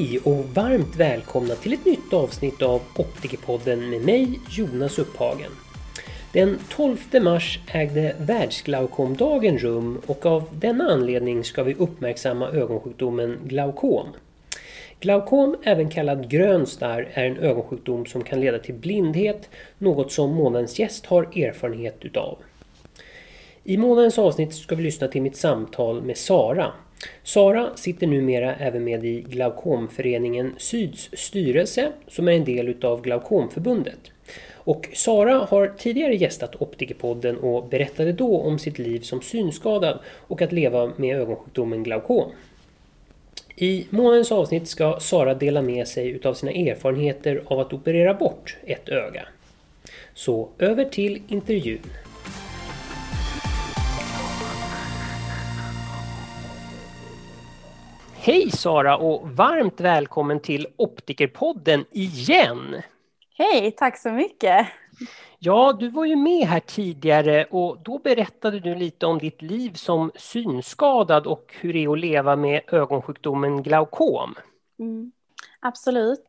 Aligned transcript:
Hej 0.00 0.20
och 0.24 0.44
varmt 0.44 0.96
välkomna 0.96 1.54
till 1.54 1.72
ett 1.72 1.84
nytt 1.84 2.12
avsnitt 2.12 2.62
av 2.62 2.82
Optikerpodden 2.96 3.90
med 3.90 4.04
mig 4.04 4.40
Jonas 4.50 4.98
Upphagen. 4.98 5.50
Den 6.32 6.58
12 6.68 6.96
mars 7.22 7.60
ägde 7.66 8.16
Världsglaukomdagen 8.18 9.58
rum 9.58 10.00
och 10.06 10.26
av 10.26 10.48
denna 10.52 10.84
anledning 10.84 11.44
ska 11.44 11.62
vi 11.62 11.74
uppmärksamma 11.74 12.48
ögonsjukdomen 12.48 13.38
glaukom. 13.44 14.06
Glaukom, 15.00 15.56
även 15.62 15.90
kallad 15.90 16.30
grön 16.30 16.66
starr, 16.66 17.08
är 17.14 17.24
en 17.24 17.38
ögonsjukdom 17.38 18.06
som 18.06 18.24
kan 18.24 18.40
leda 18.40 18.58
till 18.58 18.74
blindhet, 18.74 19.48
något 19.78 20.12
som 20.12 20.34
månadens 20.34 20.78
gäst 20.78 21.06
har 21.06 21.22
erfarenhet 21.22 21.96
utav. 22.00 22.38
I 23.64 23.76
månadens 23.76 24.18
avsnitt 24.18 24.54
ska 24.54 24.74
vi 24.74 24.82
lyssna 24.82 25.08
till 25.08 25.22
mitt 25.22 25.36
samtal 25.36 26.02
med 26.02 26.16
Sara. 26.16 26.72
Sara 27.22 27.76
sitter 27.76 28.06
numera 28.06 28.54
även 28.54 28.84
med 28.84 29.04
i 29.04 29.20
Glaukomföreningen 29.20 30.54
Syds 30.58 31.10
styrelse 31.12 31.92
som 32.08 32.28
är 32.28 32.32
en 32.32 32.44
del 32.44 32.68
utav 32.68 33.02
Glaukomförbundet. 33.02 33.98
Och 34.52 34.88
Sara 34.94 35.34
har 35.34 35.74
tidigare 35.78 36.14
gästat 36.14 36.62
Optikerpodden 36.62 37.36
och 37.36 37.68
berättade 37.68 38.12
då 38.12 38.40
om 38.40 38.58
sitt 38.58 38.78
liv 38.78 39.00
som 39.00 39.22
synskadad 39.22 39.98
och 40.06 40.42
att 40.42 40.52
leva 40.52 40.92
med 40.96 41.16
ögonsjukdomen 41.16 41.82
glaukom. 41.82 42.30
I 43.56 43.86
månadens 43.90 44.32
avsnitt 44.32 44.68
ska 44.68 45.00
Sara 45.00 45.34
dela 45.34 45.62
med 45.62 45.88
sig 45.88 46.08
utav 46.08 46.34
sina 46.34 46.52
erfarenheter 46.52 47.42
av 47.46 47.60
att 47.60 47.72
operera 47.72 48.14
bort 48.14 48.56
ett 48.64 48.88
öga. 48.88 49.26
Så 50.14 50.48
över 50.58 50.84
till 50.84 51.22
intervjun. 51.28 51.80
Hej 58.30 58.50
Sara 58.50 58.96
och 58.96 59.30
varmt 59.30 59.80
välkommen 59.80 60.40
till 60.40 60.66
Optikerpodden 60.76 61.84
igen! 61.90 62.76
Hej, 63.34 63.72
tack 63.76 63.98
så 63.98 64.10
mycket! 64.10 64.66
Ja, 65.38 65.76
du 65.80 65.88
var 65.88 66.04
ju 66.04 66.16
med 66.16 66.46
här 66.46 66.60
tidigare 66.60 67.44
och 67.44 67.78
då 67.82 67.98
berättade 67.98 68.60
du 68.60 68.74
lite 68.74 69.06
om 69.06 69.18
ditt 69.18 69.42
liv 69.42 69.72
som 69.74 70.12
synskadad 70.14 71.26
och 71.26 71.54
hur 71.60 71.72
det 71.72 71.84
är 71.84 71.92
att 71.92 71.98
leva 71.98 72.36
med 72.36 72.60
ögonsjukdomen 72.66 73.62
glaukom. 73.62 74.34
Mm, 74.78 75.12
absolut. 75.60 76.24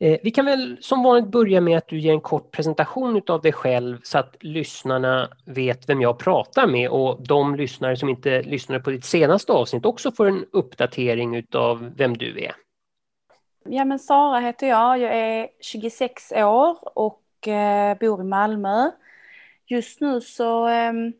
Eh, 0.00 0.18
vi 0.22 0.30
kan 0.30 0.44
väl 0.44 0.78
som 0.80 1.02
vanligt 1.02 1.30
börja 1.30 1.60
med 1.60 1.78
att 1.78 1.88
du 1.88 1.98
ger 1.98 2.12
en 2.12 2.20
kort 2.20 2.50
presentation 2.50 3.22
av 3.28 3.40
dig 3.40 3.52
själv 3.52 3.98
så 4.02 4.18
att 4.18 4.36
lyssnarna 4.40 5.28
vet 5.44 5.88
vem 5.88 6.00
jag 6.00 6.18
pratar 6.18 6.66
med 6.66 6.90
och 6.90 7.22
de 7.26 7.54
lyssnare 7.54 7.96
som 7.96 8.08
inte 8.08 8.42
lyssnade 8.42 8.80
på 8.80 8.90
ditt 8.90 9.04
senaste 9.04 9.52
avsnitt 9.52 9.86
också 9.86 10.12
får 10.12 10.28
en 10.28 10.44
uppdatering 10.52 11.46
av 11.54 11.92
vem 11.96 12.16
du 12.16 12.44
är. 12.44 12.52
Ja 13.64 13.84
men 13.84 13.98
Sara 13.98 14.40
heter 14.40 14.68
jag, 14.68 14.98
jag 14.98 15.16
är 15.16 15.48
26 15.60 16.32
år 16.32 16.98
och 16.98 17.48
eh, 17.48 17.98
bor 17.98 18.20
i 18.20 18.24
Malmö. 18.24 18.90
Just 19.66 20.00
nu 20.00 20.20
så 20.20 20.66
ehm, 20.66 21.12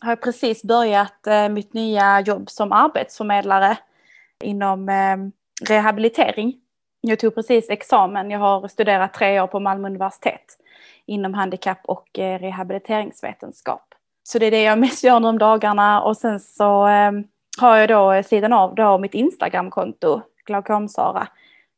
har 0.00 0.10
jag 0.10 0.22
precis 0.22 0.62
börjat 0.62 1.26
eh, 1.26 1.48
mitt 1.48 1.72
nya 1.72 2.20
jobb 2.20 2.50
som 2.50 2.72
arbetsförmedlare 2.72 3.78
inom 4.44 4.88
ehm, 4.88 5.32
rehabilitering 5.68 6.60
jag 7.00 7.18
tog 7.18 7.34
precis 7.34 7.70
examen. 7.70 8.30
Jag 8.30 8.38
har 8.38 8.68
studerat 8.68 9.14
tre 9.14 9.40
år 9.40 9.46
på 9.46 9.60
Malmö 9.60 9.88
universitet 9.88 10.58
inom 11.06 11.34
handikapp 11.34 11.80
och 11.84 12.18
eh, 12.18 12.38
rehabiliteringsvetenskap. 12.38 13.94
Så 14.22 14.38
det 14.38 14.46
är 14.46 14.50
det 14.50 14.62
jag 14.62 14.78
mest 14.78 15.04
gör 15.04 15.20
nu 15.20 15.28
om 15.28 15.38
dagarna 15.38 16.02
och 16.02 16.16
sen 16.16 16.40
så 16.40 16.86
ehm, 16.86 17.24
har 17.60 17.76
jag 17.76 17.88
då 17.88 18.12
eh, 18.12 18.24
sidan 18.24 18.52
av 18.52 18.74
då 18.74 18.98
mitt 18.98 19.14
Instagramkonto, 19.14 20.20
Glaukomsara, 20.46 21.28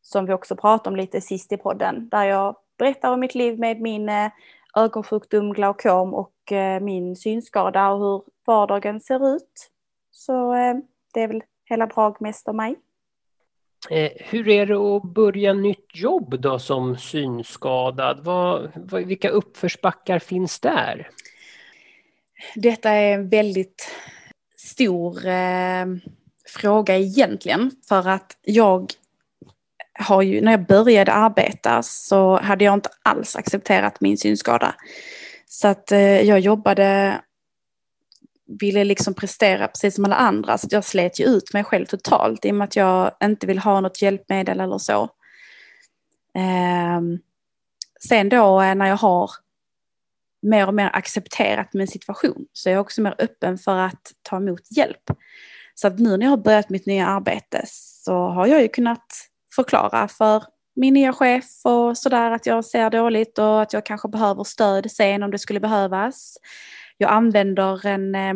som 0.02 0.26
vi 0.26 0.32
också 0.32 0.56
pratade 0.56 0.90
om 0.90 0.96
lite 0.96 1.20
sist 1.20 1.52
i 1.52 1.56
podden, 1.56 2.08
där 2.08 2.24
jag 2.24 2.56
berättar 2.78 3.12
om 3.12 3.20
mitt 3.20 3.34
liv 3.34 3.58
med 3.58 3.80
min 3.80 4.08
eh, 4.08 4.30
ögonsjukdom 4.76 5.52
glaukom 5.52 6.14
och 6.14 6.32
min 6.80 7.16
synskada 7.16 7.88
och 7.88 7.98
hur 7.98 8.22
vardagen 8.46 9.00
ser 9.00 9.36
ut. 9.36 9.70
Så 10.10 10.52
ehm, 10.52 10.82
det 11.14 11.22
är 11.22 11.28
väl 11.28 11.42
hela 11.64 11.86
drag 11.86 12.20
mest 12.20 12.48
om 12.48 12.56
mig. 12.56 12.76
Eh, 13.90 14.10
hur 14.16 14.48
är 14.48 14.66
det 14.66 14.76
att 14.76 15.02
börja 15.02 15.52
nytt 15.52 15.90
jobb 15.94 16.40
då 16.40 16.58
som 16.58 16.96
synskadad? 16.96 18.20
Vad, 18.24 18.70
vad, 18.74 19.02
vilka 19.02 19.28
uppförsbackar 19.28 20.18
finns 20.18 20.60
där? 20.60 21.10
Detta 22.54 22.90
är 22.90 23.14
en 23.14 23.28
väldigt 23.28 23.90
stor 24.56 25.26
eh, 25.26 25.86
fråga 26.48 26.96
egentligen 26.96 27.70
för 27.88 28.08
att 28.08 28.36
jag 28.42 28.92
har 29.98 30.22
ju, 30.22 30.40
när 30.40 30.50
jag 30.50 30.66
började 30.66 31.12
arbeta 31.12 31.82
så 31.82 32.40
hade 32.40 32.64
jag 32.64 32.74
inte 32.74 32.90
alls 33.02 33.36
accepterat 33.36 34.00
min 34.00 34.18
synskada. 34.18 34.74
Så 35.46 35.68
att 35.68 35.92
eh, 35.92 36.20
jag 36.20 36.40
jobbade 36.40 37.20
ville 38.58 38.84
liksom 38.84 39.14
prestera 39.14 39.68
precis 39.68 39.94
som 39.94 40.04
alla 40.04 40.16
andra. 40.16 40.58
Så 40.58 40.68
jag 40.70 40.84
slet 40.84 41.20
ju 41.20 41.24
ut 41.24 41.52
mig 41.52 41.64
själv 41.64 41.86
totalt 41.86 42.44
i 42.44 42.50
och 42.50 42.54
med 42.54 42.64
att 42.64 42.76
jag 42.76 43.10
inte 43.22 43.46
vill 43.46 43.58
ha 43.58 43.80
något 43.80 44.02
hjälpmedel 44.02 44.60
eller 44.60 44.78
så. 44.78 45.02
Eh, 46.34 47.00
sen 48.08 48.28
då 48.28 48.62
eh, 48.62 48.74
när 48.74 48.86
jag 48.86 48.96
har 48.96 49.30
mer 50.42 50.66
och 50.66 50.74
mer 50.74 50.90
accepterat 50.92 51.74
min 51.74 51.88
situation 51.88 52.46
så 52.52 52.68
är 52.68 52.72
jag 52.72 52.80
också 52.80 53.02
mer 53.02 53.14
öppen 53.18 53.58
för 53.58 53.76
att 53.76 54.12
ta 54.22 54.36
emot 54.36 54.76
hjälp. 54.76 55.10
Så 55.74 55.86
att 55.86 55.98
nu 55.98 56.16
när 56.16 56.26
jag 56.26 56.30
har 56.30 56.36
börjat 56.36 56.70
mitt 56.70 56.86
nya 56.86 57.06
arbete 57.06 57.62
så 57.66 58.28
har 58.28 58.46
jag 58.46 58.62
ju 58.62 58.68
kunnat 58.68 59.06
förklara 59.54 60.08
för 60.08 60.44
min 60.76 60.94
nya 60.94 61.12
chef 61.12 61.44
och 61.64 61.98
sådär 61.98 62.30
att 62.30 62.46
jag 62.46 62.64
ser 62.64 62.90
dåligt 62.90 63.38
och 63.38 63.62
att 63.62 63.72
jag 63.72 63.86
kanske 63.86 64.08
behöver 64.08 64.44
stöd 64.44 64.90
sen 64.90 65.22
om 65.22 65.30
det 65.30 65.38
skulle 65.38 65.60
behövas 65.60 66.36
jag 67.00 67.10
använder 67.10 67.86
en, 67.86 68.14
eh, 68.14 68.34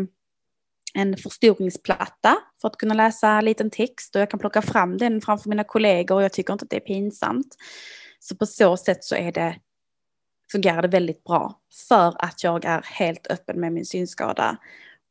en 0.94 1.16
förstoringsplatta 1.16 2.36
för 2.60 2.68
att 2.68 2.76
kunna 2.76 2.94
läsa 2.94 3.40
liten 3.40 3.70
text 3.70 4.14
och 4.14 4.22
jag 4.22 4.30
kan 4.30 4.40
plocka 4.40 4.62
fram 4.62 4.98
den 4.98 5.20
framför 5.20 5.48
mina 5.48 5.64
kollegor 5.64 6.16
och 6.16 6.22
jag 6.22 6.32
tycker 6.32 6.52
inte 6.52 6.62
att 6.62 6.70
det 6.70 6.76
är 6.76 6.80
pinsamt. 6.80 7.56
Så 8.20 8.36
på 8.36 8.46
så 8.46 8.76
sätt 8.76 9.04
så 9.04 9.14
är 9.14 9.32
det, 9.32 9.56
fungerar 10.52 10.82
det 10.82 10.88
väldigt 10.88 11.24
bra 11.24 11.60
för 11.88 12.24
att 12.24 12.44
jag 12.44 12.64
är 12.64 12.82
helt 12.82 13.26
öppen 13.26 13.60
med 13.60 13.72
min 13.72 13.86
synskada 13.86 14.56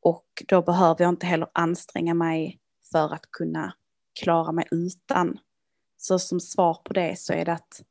och 0.01 0.25
då 0.47 0.61
behöver 0.61 1.03
jag 1.03 1.09
inte 1.09 1.25
heller 1.25 1.49
anstränga 1.53 2.13
mig 2.13 2.59
för 2.91 3.13
att 3.13 3.31
kunna 3.31 3.73
klara 4.23 4.51
mig 4.51 4.67
utan. 4.71 5.39
Så 5.97 6.19
som 6.19 6.39
svar 6.39 6.73
på 6.73 6.93
det 6.93 7.19
så 7.19 7.33
är 7.33 7.45
det 7.45 7.53
att 7.53 7.81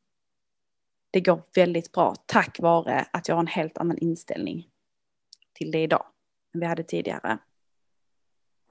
det 1.11 1.21
går 1.21 1.43
väldigt 1.55 1.93
bra 1.93 2.15
tack 2.27 2.61
vare 2.61 3.07
att 3.13 3.29
jag 3.29 3.35
har 3.35 3.41
en 3.41 3.47
helt 3.47 3.79
annan 3.79 3.99
inställning 3.99 4.69
till 5.53 5.71
det 5.71 5.83
idag 5.83 6.05
än 6.55 6.61
vi 6.61 6.67
hade 6.67 6.83
tidigare. 6.83 7.39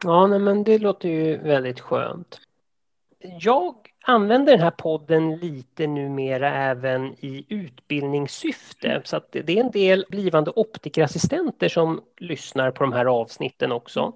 Ja, 0.04 0.28
nej, 0.28 0.40
men 0.40 0.64
det 0.64 0.78
låter 0.78 1.10
ju 1.10 1.38
väldigt 1.38 1.80
skönt. 1.80 2.40
Jag 3.20 3.76
använder 4.04 4.52
den 4.52 4.62
här 4.62 4.72
podden 4.72 5.38
lite 5.38 5.88
numera 5.88 6.56
även 6.56 7.14
i 7.14 7.46
utbildningssyfte. 7.50 9.02
Så 9.06 9.18
att 9.18 9.32
det 9.32 9.50
är 9.50 9.64
en 9.64 9.72
del 9.72 10.06
blivande 10.10 10.52
optikerassistenter 10.56 11.70
som 11.70 12.02
lyssnar 12.18 12.72
på 12.72 12.84
de 12.84 12.94
här 12.94 13.06
avsnitten 13.06 13.72
också. 13.72 14.14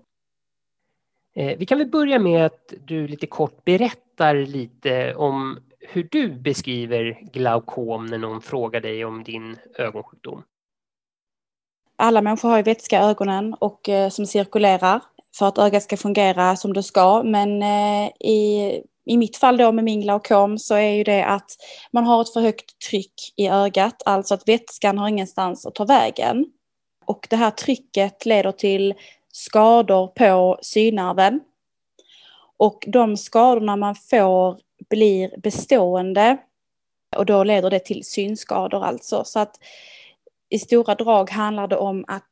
Eh, 1.36 1.58
vi 1.58 1.66
kan 1.66 1.78
väl 1.78 1.88
börja 1.88 2.20
med 2.20 2.46
att 2.46 2.74
du 2.86 3.08
lite 3.08 3.28
kort 3.28 3.66
berättar 3.66 4.36
lite 4.36 5.16
om 5.16 5.60
hur 5.80 6.08
du 6.12 6.30
beskriver 6.30 7.20
glaukom 7.34 8.06
när 8.06 8.18
någon 8.18 8.42
frågar 8.42 8.82
dig 8.82 9.06
om 9.06 9.24
din 9.24 9.58
ögonsjukdom 9.78 10.44
alla 11.96 12.22
människor 12.22 12.50
har 12.50 12.58
ju 12.58 12.64
vätska 12.64 13.00
i 13.00 13.04
ögonen 13.04 13.54
och 13.54 13.90
eh, 13.90 14.10
som 14.10 14.26
cirkulerar 14.26 15.02
för 15.38 15.48
att 15.48 15.58
ögat 15.58 15.84
ska 15.84 15.98
fungera 15.98 16.56
som 16.56 16.74
det 16.74 16.84
ska. 16.84 17.24
Men 17.24 17.64
eh, 17.64 18.12
i, 18.20 18.82
i 19.06 19.18
mitt 19.18 19.38
fall 19.38 19.58
då 19.58 19.72
med 19.72 19.84
min 19.84 20.02
glaukom 20.02 20.60
så 20.60 20.76
är 20.76 20.90
ju 20.90 21.04
det 21.04 21.26
att 21.26 21.52
man 21.92 22.06
har 22.06 22.22
ett 22.22 22.34
för 22.34 22.42
högt 22.42 22.80
tryck 22.90 23.14
i 23.36 23.48
ögat, 23.48 24.02
alltså 24.06 24.34
att 24.34 24.48
vätskan 24.48 24.98
har 24.98 25.08
ingenstans 25.08 25.66
att 25.66 25.76
ta 25.76 25.86
vägen. 25.86 26.46
Och 27.06 27.28
det 27.30 27.36
här 27.36 27.52
trycket 27.52 28.26
leder 28.26 28.52
till 28.52 28.94
skador 29.32 30.08
på 30.08 30.60
synnerven. 30.62 31.40
Och 32.58 32.84
de 32.88 33.18
skadorna 33.18 33.76
man 33.76 33.96
får 33.96 34.60
blir 34.90 35.38
bestående 35.38 36.38
och 37.16 37.26
då 37.26 37.44
leder 37.44 37.70
det 37.70 37.80
till 37.80 38.04
synskador 38.04 38.84
alltså. 38.84 39.24
Så 39.24 39.40
att 39.40 39.60
i 40.50 40.60
stora 40.60 40.96
drag 40.96 41.30
handlar 41.30 41.68
det 41.68 41.78
om 41.78 42.06
att 42.08 42.30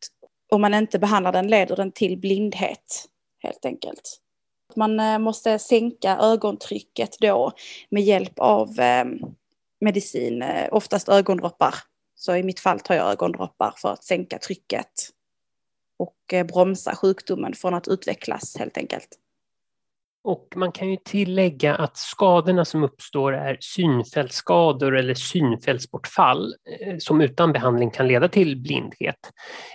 om 0.52 0.62
man 0.62 0.74
inte 0.74 1.00
behandlar 1.00 1.32
den 1.32 1.48
leder 1.48 1.76
den 1.76 1.92
till 1.92 2.18
blindhet 2.18 3.06
helt 3.40 3.66
enkelt. 3.66 4.20
Man 4.76 5.00
eh, 5.00 5.20
måste 5.20 5.60
sänka 5.60 6.18
ögontrycket 6.18 7.18
då 7.20 7.52
med 7.90 8.04
hjälp 8.04 8.40
av 8.40 8.80
eh, 8.80 9.06
medicin, 9.82 10.42
eh, 10.42 10.68
oftast 10.72 11.10
ögondroppar. 11.10 11.76
Så 12.16 12.36
i 12.36 12.44
mitt 12.44 12.60
fall 12.60 12.80
tar 12.80 12.96
jag 12.96 13.12
ögondroppar 13.12 13.74
för 13.78 13.90
att 13.90 14.04
sänka 14.04 14.38
trycket 14.40 15.10
och 15.98 16.48
bromsa 16.48 16.96
sjukdomen 16.96 17.54
från 17.54 17.74
att 17.74 17.88
utvecklas 17.88 18.58
helt 18.58 18.78
enkelt. 18.78 19.08
Och 20.24 20.48
man 20.56 20.72
kan 20.72 20.90
ju 20.90 20.98
tillägga 20.98 21.76
att 21.76 21.98
skadorna 21.98 22.66
som 22.66 22.84
uppstår 22.84 23.34
är 23.34 23.58
synfältsskador 23.60 24.98
eller 24.98 25.14
synfältsbortfall 25.14 26.54
eh, 26.80 26.96
som 27.00 27.22
utan 27.22 27.54
behandling 27.54 27.92
kan 27.92 28.08
leda 28.08 28.28
till 28.28 28.58
blindhet. 28.58 29.32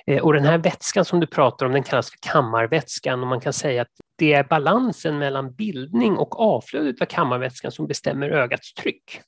Eh, 0.06 0.22
och 0.22 0.32
den 0.32 0.44
här 0.44 0.58
vätskan 0.58 1.04
som 1.04 1.20
du 1.20 1.26
pratar 1.26 1.66
om 1.66 1.72
den 1.72 1.82
kallas 1.82 2.10
för 2.10 2.18
kammarvätskan 2.32 3.20
och 3.20 3.26
man 3.26 3.40
kan 3.40 3.52
säga 3.52 3.82
att 3.82 3.88
det 4.18 4.32
är 4.32 4.44
balansen 4.44 5.18
mellan 5.18 5.52
bildning 5.54 6.16
och 6.16 6.40
avflödet 6.40 7.02
av 7.02 7.06
kammarvätskan 7.06 7.72
som 7.72 7.86
bestämmer 7.86 8.30
ögats 8.30 8.74
tryck. 8.74 9.20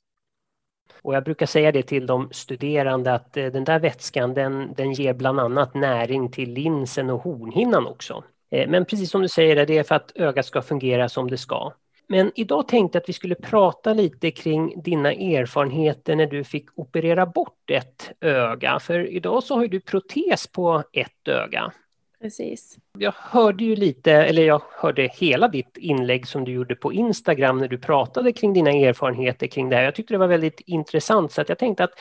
Och 1.03 1.15
jag 1.15 1.25
brukar 1.25 1.47
säga 1.47 1.73
det 1.73 1.83
till 1.83 2.07
de 2.07 2.29
studerande 2.33 3.15
att 3.15 3.37
eh, 3.37 3.47
den 3.47 3.65
där 3.65 3.79
vätskan 3.79 4.35
den, 4.35 4.75
den 4.75 4.93
ger 4.93 5.15
bland 5.15 5.41
annat 5.41 5.75
näring 5.75 6.31
till 6.31 6.53
linsen 6.53 7.11
och 7.11 7.23
hornhinnan 7.23 7.87
också. 7.87 8.25
Eh, 8.51 8.69
men 8.69 8.85
precis 8.85 9.11
som 9.11 9.23
du 9.23 9.29
säger, 9.29 9.67
det 9.67 9.79
är 9.79 9.83
för 9.83 9.95
att 9.95 10.13
ögat 10.15 10.47
ska 10.47 10.63
fungera 10.63 11.09
som 11.09 11.31
det 11.31 11.39
ska. 11.39 11.73
Men 12.07 12.33
idag 12.35 12.69
tänkte 12.69 12.97
jag 12.97 13.03
att 13.03 13.09
vi 13.09 13.13
skulle 13.13 13.35
prata 13.35 13.95
lite 13.95 14.31
kring 14.31 14.83
dina 14.83 15.13
erfarenheter 15.13 16.17
när 16.17 16.27
du 16.27 16.45
fick 16.45 16.79
operera 16.79 17.27
bort 17.27 17.71
ett 17.71 18.11
öga. 18.21 18.79
För 18.81 19.13
idag 19.13 19.43
så 19.43 19.57
har 19.57 19.67
du 19.67 19.81
protes 19.81 20.47
på 20.47 20.83
ett 20.93 21.29
öga. 21.29 21.73
Precis. 22.21 22.77
Jag 22.99 23.15
hörde 23.17 23.65
ju 23.65 23.77
lite, 23.77 24.13
eller 24.13 24.43
jag 24.43 24.63
hörde 24.71 25.09
hela 25.13 25.49
ditt 25.49 25.77
inlägg 25.77 26.27
som 26.27 26.45
du 26.45 26.53
gjorde 26.53 26.77
på 26.77 26.93
Instagram 26.93 27.59
när 27.59 27.69
du 27.69 27.79
pratade 27.79 28.33
kring 28.33 28.53
dina 28.53 28.71
erfarenheter 28.71 29.47
kring 29.47 29.69
det 29.69 29.77
här. 29.77 29.83
Jag 29.83 29.95
tyckte 29.95 30.15
det 30.15 30.19
var 30.19 30.27
väldigt 30.27 30.61
intressant 30.61 31.33
så 31.33 31.41
att 31.41 31.49
jag 31.49 31.59
tänkte 31.59 31.85
att 31.85 31.95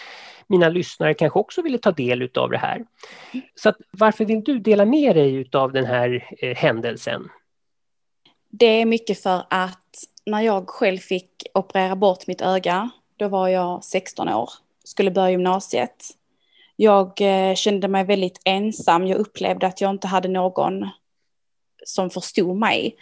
mina 0.49 0.69
lyssnare 0.69 1.13
kanske 1.13 1.39
också 1.39 1.61
ville 1.61 1.77
ta 1.77 1.91
del 1.91 2.29
av 2.35 2.49
det 2.49 2.57
här. 2.57 2.85
Så 3.55 3.69
att, 3.69 3.77
varför 3.91 4.25
vill 4.25 4.43
du 4.43 4.59
dela 4.59 4.85
med 4.85 5.15
dig 5.15 5.49
av 5.53 5.71
den 5.71 5.85
här 5.85 6.29
eh, 6.39 6.55
händelsen? 6.55 7.29
Det 8.49 8.65
är 8.65 8.85
mycket 8.85 9.23
för 9.23 9.43
att 9.49 10.03
när 10.25 10.41
jag 10.41 10.69
själv 10.69 10.97
fick 10.97 11.31
operera 11.53 11.95
bort 11.95 12.27
mitt 12.27 12.41
öga, 12.41 12.89
då 13.17 13.27
var 13.27 13.47
jag 13.47 13.83
16 13.83 14.29
år, 14.29 14.49
skulle 14.83 15.11
börja 15.11 15.31
gymnasiet. 15.31 16.05
Jag 16.75 17.21
eh, 17.21 17.55
kände 17.55 17.87
mig 17.87 18.03
väldigt 18.03 18.41
ensam. 18.45 19.07
Jag 19.07 19.19
upplevde 19.19 19.67
att 19.67 19.81
jag 19.81 19.89
inte 19.91 20.07
hade 20.07 20.27
någon 20.27 20.89
som 21.85 22.09
förstod 22.09 22.57
mig. 22.57 22.95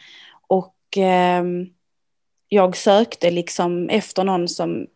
Och 0.47 0.97
eh, 0.97 1.43
jag 2.49 2.77
sökte 2.77 3.31
liksom 3.31 3.89
efter 3.89 4.23
någon 4.23 4.47
som, 4.47 4.87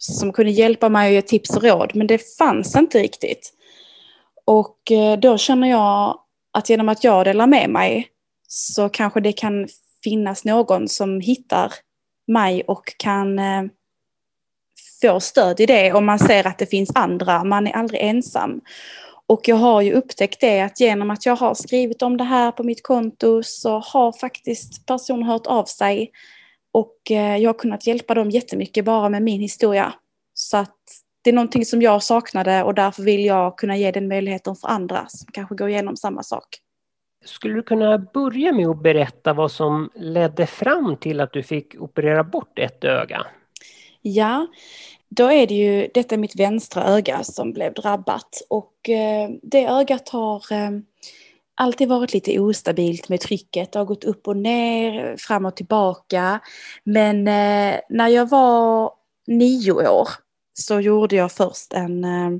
som 0.00 0.32
kunde 0.32 0.52
hjälpa 0.52 0.88
mig 0.88 1.08
och 1.08 1.14
ge 1.14 1.22
tips 1.22 1.56
och 1.56 1.62
råd, 1.62 1.90
men 1.94 2.06
det 2.06 2.36
fanns 2.38 2.76
inte 2.76 2.98
riktigt. 2.98 3.52
Och 4.44 4.90
eh, 4.90 5.18
då 5.18 5.38
känner 5.38 5.70
jag 5.70 6.18
att 6.52 6.70
genom 6.70 6.88
att 6.88 7.04
jag 7.04 7.24
delar 7.24 7.46
med 7.46 7.70
mig 7.70 8.08
så 8.48 8.88
kanske 8.88 9.20
det 9.20 9.32
kan 9.32 9.68
finnas 10.04 10.44
någon 10.44 10.88
som 10.88 11.20
hittar 11.20 11.72
mig 12.26 12.62
och 12.62 12.94
kan 12.96 13.38
eh, 13.38 13.62
få 15.02 15.20
stöd 15.20 15.60
i 15.60 15.66
det 15.66 15.92
och 15.92 16.02
man 16.02 16.18
ser 16.18 16.46
att 16.46 16.58
det 16.58 16.66
finns 16.66 16.90
andra, 16.94 17.44
man 17.44 17.66
är 17.66 17.72
aldrig 17.72 18.00
ensam. 18.00 18.60
Och 19.26 19.48
jag 19.48 19.56
har 19.56 19.80
ju 19.80 19.92
upptäckt 19.92 20.40
det 20.40 20.60
att 20.60 20.80
genom 20.80 21.10
att 21.10 21.26
jag 21.26 21.36
har 21.36 21.54
skrivit 21.54 22.02
om 22.02 22.16
det 22.16 22.24
här 22.24 22.52
på 22.52 22.62
mitt 22.62 22.82
konto 22.82 23.42
så 23.42 23.78
har 23.78 24.12
faktiskt 24.12 24.86
personer 24.86 25.26
hört 25.26 25.46
av 25.46 25.64
sig 25.64 26.10
och 26.72 27.10
eh, 27.10 27.36
jag 27.36 27.48
har 27.48 27.58
kunnat 27.58 27.86
hjälpa 27.86 28.14
dem 28.14 28.30
jättemycket 28.30 28.84
bara 28.84 29.08
med 29.08 29.22
min 29.22 29.40
historia. 29.40 29.94
Så 30.34 30.56
att 30.56 30.76
det 31.22 31.30
är 31.30 31.34
någonting 31.34 31.64
som 31.64 31.82
jag 31.82 32.02
saknade 32.02 32.62
och 32.62 32.74
därför 32.74 33.02
vill 33.02 33.24
jag 33.24 33.58
kunna 33.58 33.76
ge 33.76 33.90
den 33.90 34.08
möjligheten 34.08 34.56
för 34.56 34.68
andra 34.68 35.06
som 35.08 35.32
kanske 35.32 35.54
går 35.54 35.68
igenom 35.68 35.96
samma 35.96 36.22
sak. 36.22 36.46
Skulle 37.24 37.54
du 37.54 37.62
kunna 37.62 37.98
börja 37.98 38.52
med 38.52 38.68
att 38.68 38.82
berätta 38.82 39.32
vad 39.32 39.52
som 39.52 39.90
ledde 39.94 40.46
fram 40.46 40.96
till 40.96 41.20
att 41.20 41.32
du 41.32 41.42
fick 41.42 41.74
operera 41.80 42.24
bort 42.24 42.58
ett 42.58 42.84
öga? 42.84 43.26
Ja, 44.02 44.46
då 45.08 45.32
är 45.32 45.46
det 45.46 45.54
ju, 45.54 45.88
detta 45.94 46.14
är 46.14 46.18
mitt 46.18 46.40
vänstra 46.40 46.84
öga 46.84 47.24
som 47.24 47.52
blev 47.52 47.72
drabbat 47.74 48.42
och 48.50 48.88
eh, 48.88 49.30
det 49.42 49.66
ögat 49.66 50.08
har 50.08 50.52
eh, 50.52 50.70
alltid 51.60 51.88
varit 51.88 52.12
lite 52.12 52.40
ostabilt 52.40 53.08
med 53.08 53.20
trycket. 53.20 53.72
Det 53.72 53.78
har 53.78 53.86
gått 53.86 54.04
upp 54.04 54.28
och 54.28 54.36
ner, 54.36 55.16
fram 55.16 55.44
och 55.44 55.56
tillbaka. 55.56 56.40
Men 56.84 57.28
eh, 57.28 57.80
när 57.88 58.08
jag 58.08 58.28
var 58.28 58.92
nio 59.26 59.72
år 59.72 60.08
så 60.54 60.80
gjorde 60.80 61.16
jag 61.16 61.32
först 61.32 61.72
en, 61.72 62.04
eh, 62.04 62.30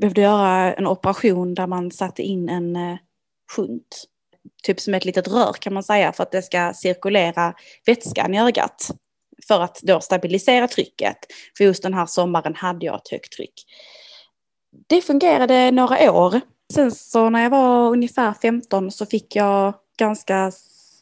behövde 0.00 0.20
göra 0.20 0.74
en 0.74 0.86
operation 0.86 1.54
där 1.54 1.66
man 1.66 1.90
satte 1.90 2.22
in 2.22 2.48
en 2.48 2.76
eh, 2.76 2.96
shunt. 3.56 4.04
Typ 4.62 4.80
som 4.80 4.94
ett 4.94 5.04
litet 5.04 5.28
rör 5.28 5.52
kan 5.52 5.74
man 5.74 5.82
säga 5.82 6.12
för 6.12 6.22
att 6.22 6.32
det 6.32 6.42
ska 6.42 6.72
cirkulera 6.74 7.54
vätskan 7.86 8.34
i 8.34 8.40
ögat 8.40 8.90
för 9.48 9.60
att 9.60 9.80
då 9.82 10.00
stabilisera 10.00 10.68
trycket. 10.68 11.16
För 11.56 11.64
just 11.64 11.82
den 11.82 11.94
här 11.94 12.06
sommaren 12.06 12.54
hade 12.54 12.86
jag 12.86 12.94
ett 12.94 13.10
högt 13.10 13.32
tryck. 13.32 13.64
Det 14.86 15.00
fungerade 15.00 15.70
några 15.70 16.12
år. 16.12 16.40
Sen 16.72 16.90
så 16.90 17.30
när 17.30 17.42
jag 17.42 17.50
var 17.50 17.90
ungefär 17.90 18.32
15 18.32 18.90
så 18.90 19.06
fick 19.06 19.36
jag 19.36 19.74
ganska 19.98 20.50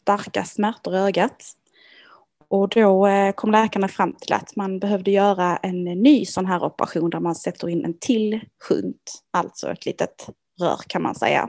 starka 0.02 0.44
smärtor 0.44 0.94
i 0.94 0.98
ögat. 0.98 1.56
Och 2.48 2.68
då 2.68 3.06
eh, 3.06 3.32
kom 3.32 3.50
läkarna 3.50 3.88
fram 3.88 4.12
till 4.12 4.32
att 4.32 4.56
man 4.56 4.78
behövde 4.78 5.10
göra 5.10 5.56
en 5.56 5.84
ny 5.84 6.26
sån 6.26 6.46
här 6.46 6.64
operation 6.64 7.10
där 7.10 7.20
man 7.20 7.34
sätter 7.34 7.68
in 7.68 7.84
en 7.84 7.98
till 7.98 8.40
shunt, 8.68 9.22
alltså 9.30 9.70
ett 9.70 9.86
litet 9.86 10.28
rör 10.60 10.80
kan 10.86 11.02
man 11.02 11.14
säga. 11.14 11.48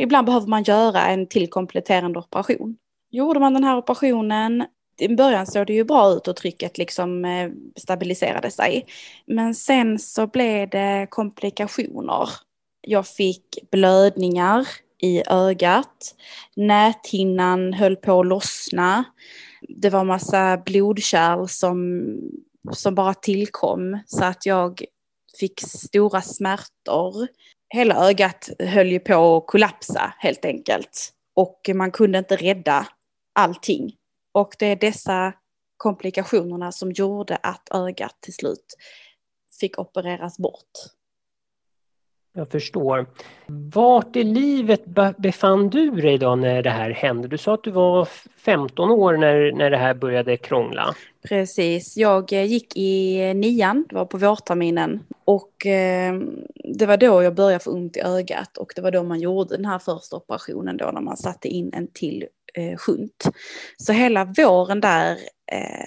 Ibland 0.00 0.26
behöver 0.26 0.46
man 0.46 0.62
göra 0.62 1.06
en 1.06 1.26
till 1.26 1.50
kompletterande 1.50 2.18
operation. 2.18 2.76
Gjorde 3.10 3.40
man 3.40 3.54
den 3.54 3.64
här 3.64 3.76
operationen 3.76 4.64
i 4.98 5.08
början 5.08 5.46
såg 5.46 5.66
det 5.66 5.72
ju 5.72 5.84
bra 5.84 6.12
ut 6.12 6.28
och 6.28 6.36
trycket 6.36 6.78
liksom 6.78 7.24
eh, 7.24 7.50
stabiliserade 7.76 8.50
sig. 8.50 8.86
Men 9.26 9.54
sen 9.54 9.98
så 9.98 10.26
blev 10.26 10.68
det 10.68 11.06
komplikationer. 11.10 12.28
Jag 12.82 13.06
fick 13.06 13.70
blödningar 13.70 14.68
i 15.02 15.22
ögat. 15.28 16.14
Näthinnan 16.56 17.72
höll 17.72 17.96
på 17.96 18.20
att 18.20 18.26
lossna. 18.26 19.04
Det 19.68 19.90
var 19.90 20.04
massa 20.04 20.56
blodkärl 20.56 21.46
som, 21.46 22.06
som 22.72 22.94
bara 22.94 23.14
tillkom 23.14 23.98
så 24.06 24.24
att 24.24 24.46
jag 24.46 24.84
fick 25.38 25.60
stora 25.60 26.22
smärtor. 26.22 27.28
Hela 27.74 28.08
ögat 28.08 28.50
höll 28.58 28.92
ju 28.92 29.00
på 29.00 29.36
att 29.36 29.46
kollapsa 29.46 30.14
helt 30.18 30.44
enkelt. 30.44 31.12
Och 31.34 31.70
man 31.74 31.90
kunde 31.90 32.18
inte 32.18 32.36
rädda 32.36 32.86
allting. 33.34 33.94
Och 34.32 34.54
det 34.58 34.66
är 34.66 34.76
dessa 34.76 35.32
komplikationerna 35.76 36.72
som 36.72 36.92
gjorde 36.92 37.36
att 37.36 37.68
ögat 37.74 38.16
till 38.20 38.34
slut 38.34 38.66
fick 39.60 39.78
opereras 39.78 40.38
bort. 40.38 40.70
Jag 42.34 42.50
förstår. 42.50 43.06
Vart 43.46 44.16
i 44.16 44.24
livet 44.24 44.84
befann 45.16 45.70
du 45.70 45.90
dig 45.90 46.18
då 46.18 46.34
när 46.34 46.62
det 46.62 46.70
här 46.70 46.90
hände? 46.90 47.28
Du 47.28 47.38
sa 47.38 47.54
att 47.54 47.64
du 47.64 47.70
var 47.70 48.08
15 48.36 48.90
år 48.90 49.16
när, 49.16 49.52
när 49.52 49.70
det 49.70 49.76
här 49.76 49.94
började 49.94 50.36
krångla. 50.36 50.94
Precis, 51.28 51.96
jag 51.96 52.32
eh, 52.32 52.44
gick 52.44 52.76
i 52.76 53.20
eh, 53.28 53.34
nian, 53.34 53.86
det 53.88 53.94
var 53.94 54.04
på 54.04 54.18
vårterminen. 54.18 55.00
Och 55.24 55.66
eh, 55.66 56.14
det 56.54 56.86
var 56.86 56.96
då 56.96 57.22
jag 57.22 57.34
började 57.34 57.64
få 57.64 57.70
ont 57.70 57.96
i 57.96 58.00
ögat 58.00 58.56
och 58.56 58.72
det 58.76 58.82
var 58.82 58.90
då 58.90 59.02
man 59.02 59.20
gjorde 59.20 59.56
den 59.56 59.64
här 59.64 59.78
första 59.78 60.16
operationen 60.16 60.76
då 60.76 60.90
när 60.94 61.00
man 61.00 61.16
satte 61.16 61.48
in 61.48 61.72
en 61.74 61.88
till 61.92 62.26
eh, 62.54 62.76
shunt. 62.76 63.30
Så 63.76 63.92
hela 63.92 64.24
våren 64.24 64.80
där 64.80 65.18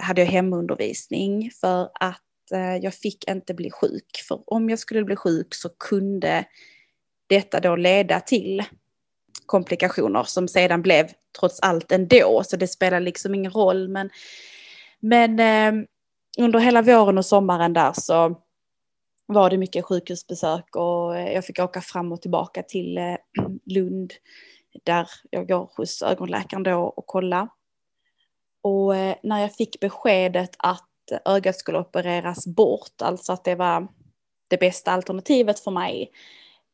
hade 0.02 0.22
jag 0.22 0.28
hemundervisning 0.28 1.52
för 1.62 1.90
att 1.94 2.25
eh, 2.52 2.76
jag 2.76 2.94
fick 2.94 3.30
inte 3.30 3.54
bli 3.54 3.72
sjuk. 3.72 4.24
För 4.28 4.40
om 4.46 4.70
jag 4.70 4.80
skulle 4.80 5.04
bli 5.04 5.16
sjuk 5.16 5.56
så 5.56 5.70
kunde 5.70 6.46
detta 7.28 7.60
då 7.60 7.76
leda 7.76 8.20
till 8.20 8.64
komplikationer 9.46 10.24
som 10.24 10.48
sedan 10.48 10.82
blev 10.82 11.08
trots 11.40 11.60
allt 11.60 11.92
ändå. 11.92 12.42
Så 12.46 12.58
det 12.58 12.68
spelar 12.68 13.00
liksom 13.00 13.36
ingen 13.36 13.52
roll. 13.52 13.88
Men, 13.88 14.10
men 15.00 15.40
eh, 15.40 15.86
under 16.38 16.60
hela 16.60 16.82
våren 16.82 17.18
och 17.18 17.26
sommaren 17.26 17.74
där 17.74 17.94
så 17.94 18.42
var 19.26 19.50
det 19.50 19.58
mycket 19.58 19.86
sjukhusbesök 19.86 20.76
och 20.76 21.18
eh, 21.18 21.34
jag 21.34 21.46
fick 21.46 21.60
åka 21.60 21.82
fram 21.82 22.12
och 22.12 22.22
tillbaka 22.22 22.64
till 22.64 22.98
eh, 22.98 23.16
Lund 23.66 24.14
där 24.84 25.10
jag 25.30 25.48
går 25.48 25.72
hos 25.78 26.02
ögonläkaren 26.02 26.64
då 26.64 26.80
och 26.80 27.08
kolla. 27.08 27.50
Och 28.62 28.96
eh, 28.96 29.16
när 29.24 29.42
jag 29.42 29.56
fick 29.56 29.80
beskedet 29.80 30.56
att 30.60 30.88
ögat 31.26 31.60
skulle 31.60 31.80
opereras 31.80 32.48
bort, 32.48 33.02
alltså 33.02 33.34
att 33.34 33.44
det 33.44 33.56
var 33.56 33.88
det 34.48 34.58
bästa 34.58 34.92
alternativet 34.92 35.60
för 35.60 35.72
mig, 35.72 36.12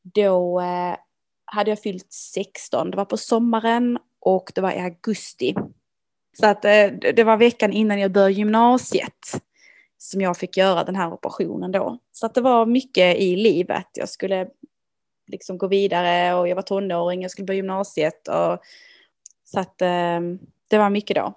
då 0.02 0.62
eh, 0.62 0.96
hade 1.46 1.72
jag 1.72 1.80
fyllt 1.80 2.14
16. 2.14 2.92
Det 2.92 2.98
var 2.98 3.06
på 3.06 3.18
sommaren 3.18 4.00
och 4.20 4.52
det 4.56 4.62
var 4.62 4.72
i 4.72 4.80
augusti. 4.80 5.56
Så 6.40 6.48
att 6.48 6.66
eh, 6.66 6.88
det 7.16 7.24
var 7.24 7.38
veckan 7.38 7.74
innan 7.74 8.00
jag 8.00 8.12
började 8.12 8.34
gymnasiet 8.34 9.42
som 9.98 10.22
jag 10.22 10.38
fick 10.38 10.58
göra 10.58 10.84
den 10.84 10.96
här 10.96 11.14
operationen 11.14 11.72
då. 11.72 11.98
Så 12.12 12.26
att 12.26 12.34
det 12.34 12.42
var 12.42 12.66
mycket 12.66 13.18
i 13.18 13.36
livet. 13.36 13.88
Jag 13.94 14.10
skulle 14.10 14.48
liksom 15.28 15.58
gå 15.58 15.68
vidare 15.68 16.34
och 16.34 16.48
jag 16.48 16.56
var 16.56 16.62
tonåring, 16.62 17.22
jag 17.22 17.32
skulle 17.32 17.46
börja 17.46 17.56
gymnasiet. 17.56 18.28
Och, 18.28 18.60
så 19.44 19.60
att 19.60 19.82
eh, 19.82 20.20
det 20.68 20.78
var 20.78 20.90
mycket 20.90 21.16
då. 21.16 21.34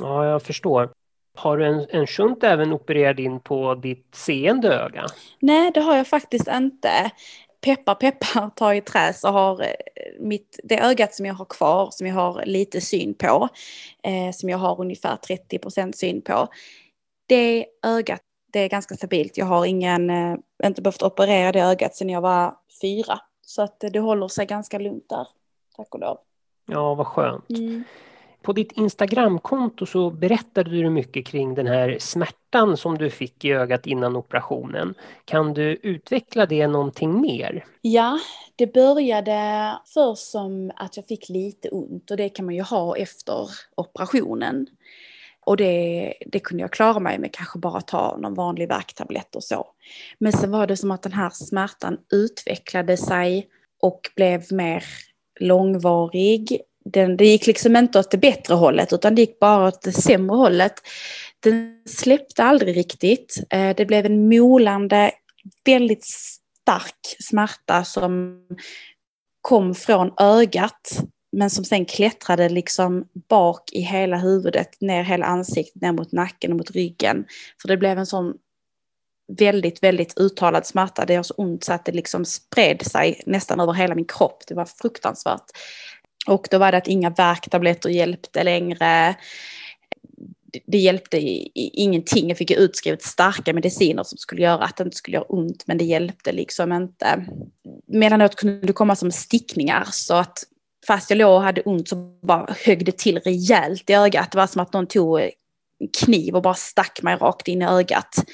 Ja, 0.00 0.26
jag 0.26 0.42
förstår. 0.42 0.90
Har 1.36 1.56
du 1.56 1.66
en, 1.66 1.86
en 1.90 2.06
shunt 2.06 2.44
även 2.44 2.72
opererat 2.72 3.18
in 3.18 3.40
på 3.40 3.74
ditt 3.74 4.14
seende 4.14 4.68
öga? 4.68 5.06
Nej, 5.40 5.70
det 5.74 5.80
har 5.80 5.96
jag 5.96 6.06
faktiskt 6.06 6.48
inte. 6.48 7.10
Peppar 7.60 7.94
peppar 7.94 8.50
tar 8.50 8.72
i 8.72 8.80
trä 8.80 9.12
så 9.12 9.28
har 9.28 9.62
eh, 9.62 9.68
mitt, 10.20 10.60
det 10.64 10.80
ögat 10.80 11.14
som 11.14 11.26
jag 11.26 11.34
har 11.34 11.44
kvar, 11.44 11.88
som 11.90 12.06
jag 12.06 12.14
har 12.14 12.42
lite 12.46 12.80
syn 12.80 13.14
på, 13.14 13.48
eh, 14.02 14.32
som 14.32 14.48
jag 14.48 14.58
har 14.58 14.80
ungefär 14.80 15.16
30% 15.16 15.92
syn 15.92 16.22
på, 16.22 16.48
det 17.26 17.66
ögat, 17.82 18.20
det 18.52 18.60
är 18.60 18.68
ganska 18.68 18.94
stabilt. 18.94 19.38
Jag 19.38 19.46
har 19.46 19.64
ingen, 19.64 20.10
eh, 20.10 20.36
inte 20.64 20.82
behövt 20.82 21.02
operera 21.02 21.52
det 21.52 21.60
ögat 21.60 21.94
sedan 21.94 22.08
jag 22.08 22.20
var 22.20 22.54
fyra. 22.82 23.20
Så 23.46 23.62
att 23.62 23.80
det 23.80 23.98
håller 23.98 24.28
sig 24.28 24.46
ganska 24.46 24.78
lugnt 24.78 25.08
där, 25.08 25.26
tack 25.76 25.94
och 25.94 26.00
lov. 26.00 26.18
Ja, 26.66 26.94
vad 26.94 27.06
skönt. 27.06 27.50
Mm. 27.50 27.84
På 28.44 28.52
ditt 28.52 28.72
Instagramkonto 28.72 29.86
så 29.86 30.10
berättade 30.10 30.70
du 30.70 30.90
mycket 30.90 31.26
kring 31.26 31.54
den 31.54 31.66
här 31.66 31.96
smärtan 32.00 32.76
som 32.76 32.98
du 32.98 33.10
fick 33.10 33.44
i 33.44 33.52
ögat 33.52 33.86
innan 33.86 34.16
operationen. 34.16 34.94
Kan 35.24 35.54
du 35.54 35.78
utveckla 35.82 36.46
det 36.46 36.66
någonting 36.66 37.20
mer? 37.20 37.64
Ja, 37.80 38.18
det 38.56 38.72
började 38.72 39.70
först 39.94 40.30
som 40.30 40.72
att 40.76 40.96
jag 40.96 41.06
fick 41.06 41.28
lite 41.28 41.68
ont 41.68 42.10
och 42.10 42.16
det 42.16 42.28
kan 42.28 42.44
man 42.44 42.54
ju 42.54 42.62
ha 42.62 42.96
efter 42.96 43.48
operationen. 43.74 44.66
Och 45.46 45.56
det, 45.56 46.14
det 46.26 46.40
kunde 46.40 46.62
jag 46.62 46.72
klara 46.72 47.00
mig 47.00 47.18
med, 47.18 47.34
kanske 47.34 47.58
bara 47.58 47.80
ta 47.80 48.16
någon 48.16 48.34
vanlig 48.34 48.68
värktablett 48.68 49.36
och 49.36 49.44
så. 49.44 49.66
Men 50.18 50.32
sen 50.32 50.50
var 50.50 50.66
det 50.66 50.76
som 50.76 50.90
att 50.90 51.02
den 51.02 51.12
här 51.12 51.30
smärtan 51.30 51.98
utvecklade 52.12 52.96
sig 52.96 53.48
och 53.82 54.00
blev 54.16 54.42
mer 54.50 54.84
långvarig 55.40 56.60
den, 56.84 57.16
det 57.16 57.26
gick 57.26 57.46
liksom 57.46 57.76
inte 57.76 57.98
åt 57.98 58.10
det 58.10 58.18
bättre 58.18 58.54
hållet 58.54 58.92
utan 58.92 59.14
det 59.14 59.20
gick 59.20 59.38
bara 59.38 59.68
åt 59.68 59.82
det 59.82 59.92
sämre 59.92 60.36
hållet. 60.36 60.74
Den 61.40 61.82
släppte 61.88 62.44
aldrig 62.44 62.76
riktigt. 62.76 63.44
Eh, 63.50 63.76
det 63.76 63.86
blev 63.86 64.06
en 64.06 64.28
molande, 64.28 65.10
väldigt 65.64 66.04
stark 66.04 67.16
smärta 67.18 67.84
som 67.84 68.40
kom 69.40 69.74
från 69.74 70.12
ögat 70.20 71.02
men 71.36 71.50
som 71.50 71.64
sen 71.64 71.84
klättrade 71.84 72.48
liksom 72.48 73.08
bak 73.28 73.72
i 73.72 73.80
hela 73.80 74.16
huvudet, 74.16 74.80
ner 74.80 75.02
hela 75.02 75.26
ansiktet, 75.26 75.82
ner 75.82 75.92
mot 75.92 76.12
nacken 76.12 76.50
och 76.50 76.56
mot 76.56 76.70
ryggen. 76.70 77.24
För 77.62 77.68
det 77.68 77.76
blev 77.76 77.98
en 77.98 78.06
sån 78.06 78.34
väldigt, 79.38 79.82
väldigt 79.82 80.18
uttalad 80.18 80.66
smärta. 80.66 81.04
Det 81.04 81.14
gör 81.14 81.22
så 81.22 81.34
ont 81.34 81.64
så 81.64 81.72
att 81.72 81.84
det 81.84 81.92
liksom 81.92 82.24
spred 82.24 82.82
sig 82.82 83.22
nästan 83.26 83.60
över 83.60 83.72
hela 83.72 83.94
min 83.94 84.04
kropp. 84.04 84.42
Det 84.48 84.54
var 84.54 84.64
fruktansvärt. 84.64 85.44
Och 86.26 86.48
då 86.50 86.58
var 86.58 86.72
det 86.72 86.78
att 86.78 86.88
inga 86.88 87.10
värktabletter 87.10 87.90
hjälpte 87.90 88.44
längre. 88.44 89.14
Det 90.66 90.78
hjälpte 90.78 91.18
ingenting. 91.54 92.28
Jag 92.28 92.38
fick 92.38 92.50
utskrivet 92.50 93.02
starka 93.02 93.52
mediciner 93.52 94.02
som 94.02 94.18
skulle 94.18 94.42
göra 94.42 94.64
att 94.64 94.76
det 94.76 94.84
inte 94.84 94.96
skulle 94.96 95.16
göra 95.16 95.24
ont, 95.24 95.66
men 95.66 95.78
det 95.78 95.84
hjälpte 95.84 96.32
liksom 96.32 96.72
inte. 96.72 97.26
Medanåt 97.86 98.36
kunde 98.36 98.66
det 98.66 98.72
komma 98.72 98.96
som 98.96 99.12
stickningar 99.12 99.88
så 99.90 100.14
att 100.14 100.38
fast 100.86 101.10
jag 101.10 101.16
låg 101.16 101.34
och 101.34 101.42
hade 101.42 101.62
ont 101.62 101.88
så 101.88 101.96
bara 102.22 102.54
högg 102.64 102.84
det 102.84 102.98
till 102.98 103.18
rejält 103.18 103.90
i 103.90 103.92
ögat. 103.92 104.32
Det 104.32 104.38
var 104.38 104.46
som 104.46 104.62
att 104.62 104.72
någon 104.72 104.86
tog 104.86 105.20
en 105.20 105.30
kniv 106.00 106.36
och 106.36 106.42
bara 106.42 106.54
stack 106.54 107.02
mig 107.02 107.16
rakt 107.16 107.48
in 107.48 107.62
i 107.62 107.66
ögat. 107.66 108.24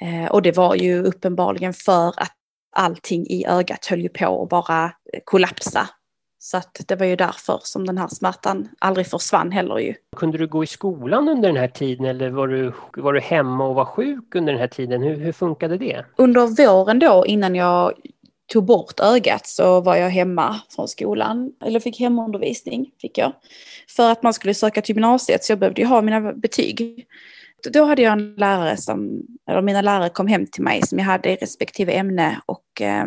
Eh, 0.00 0.30
och 0.30 0.42
det 0.42 0.56
var 0.56 0.74
ju 0.74 1.02
uppenbarligen 1.02 1.74
för 1.74 2.08
att 2.08 2.32
allting 2.76 3.26
i 3.26 3.46
ögat 3.46 3.86
höll 3.86 4.00
ju 4.00 4.08
på 4.08 4.42
att 4.42 4.48
bara 4.48 4.92
kollapsa 5.24 5.88
så 6.44 6.56
att 6.56 6.80
det 6.86 6.96
var 6.96 7.06
ju 7.06 7.16
därför 7.16 7.60
som 7.62 7.86
den 7.86 7.98
här 7.98 8.08
smärtan 8.08 8.68
aldrig 8.78 9.06
försvann 9.06 9.52
heller 9.52 9.78
ju. 9.78 9.94
Kunde 10.16 10.38
du 10.38 10.46
gå 10.46 10.64
i 10.64 10.66
skolan 10.66 11.28
under 11.28 11.48
den 11.48 11.56
här 11.56 11.68
tiden 11.68 12.06
eller 12.06 12.30
var 12.30 12.48
du, 12.48 12.72
var 12.96 13.12
du 13.12 13.20
hemma 13.20 13.66
och 13.66 13.74
var 13.74 13.84
sjuk 13.84 14.34
under 14.34 14.52
den 14.52 14.60
här 14.60 14.68
tiden? 14.68 15.02
Hur, 15.02 15.16
hur 15.16 15.32
funkade 15.32 15.78
det? 15.78 16.04
Under 16.16 16.46
våren 16.46 16.98
då 16.98 17.26
innan 17.26 17.54
jag 17.54 17.92
tog 18.52 18.64
bort 18.64 19.00
ögat 19.00 19.46
så 19.46 19.80
var 19.80 19.96
jag 19.96 20.10
hemma 20.10 20.60
från 20.74 20.88
skolan, 20.88 21.52
eller 21.64 21.80
fick 21.80 22.00
hemundervisning, 22.00 22.90
fick 23.00 23.18
jag. 23.18 23.32
För 23.96 24.10
att 24.10 24.22
man 24.22 24.34
skulle 24.34 24.54
söka 24.54 24.82
till 24.82 24.96
gymnasiet 24.96 25.44
så 25.44 25.52
jag 25.52 25.58
behövde 25.58 25.80
ju 25.80 25.86
ha 25.86 26.02
mina 26.02 26.32
betyg. 26.32 27.06
Då 27.72 27.84
hade 27.84 28.02
jag 28.02 28.12
en 28.12 28.34
lärare 28.34 28.76
som, 28.76 29.22
eller 29.48 29.62
mina 29.62 29.82
lärare 29.82 30.08
kom 30.08 30.26
hem 30.26 30.46
till 30.46 30.62
mig 30.62 30.82
som 30.82 30.98
jag 30.98 31.06
hade 31.06 31.32
i 31.32 31.36
respektive 31.36 31.92
ämne 31.92 32.40
och 32.46 32.80
eh, 32.80 33.06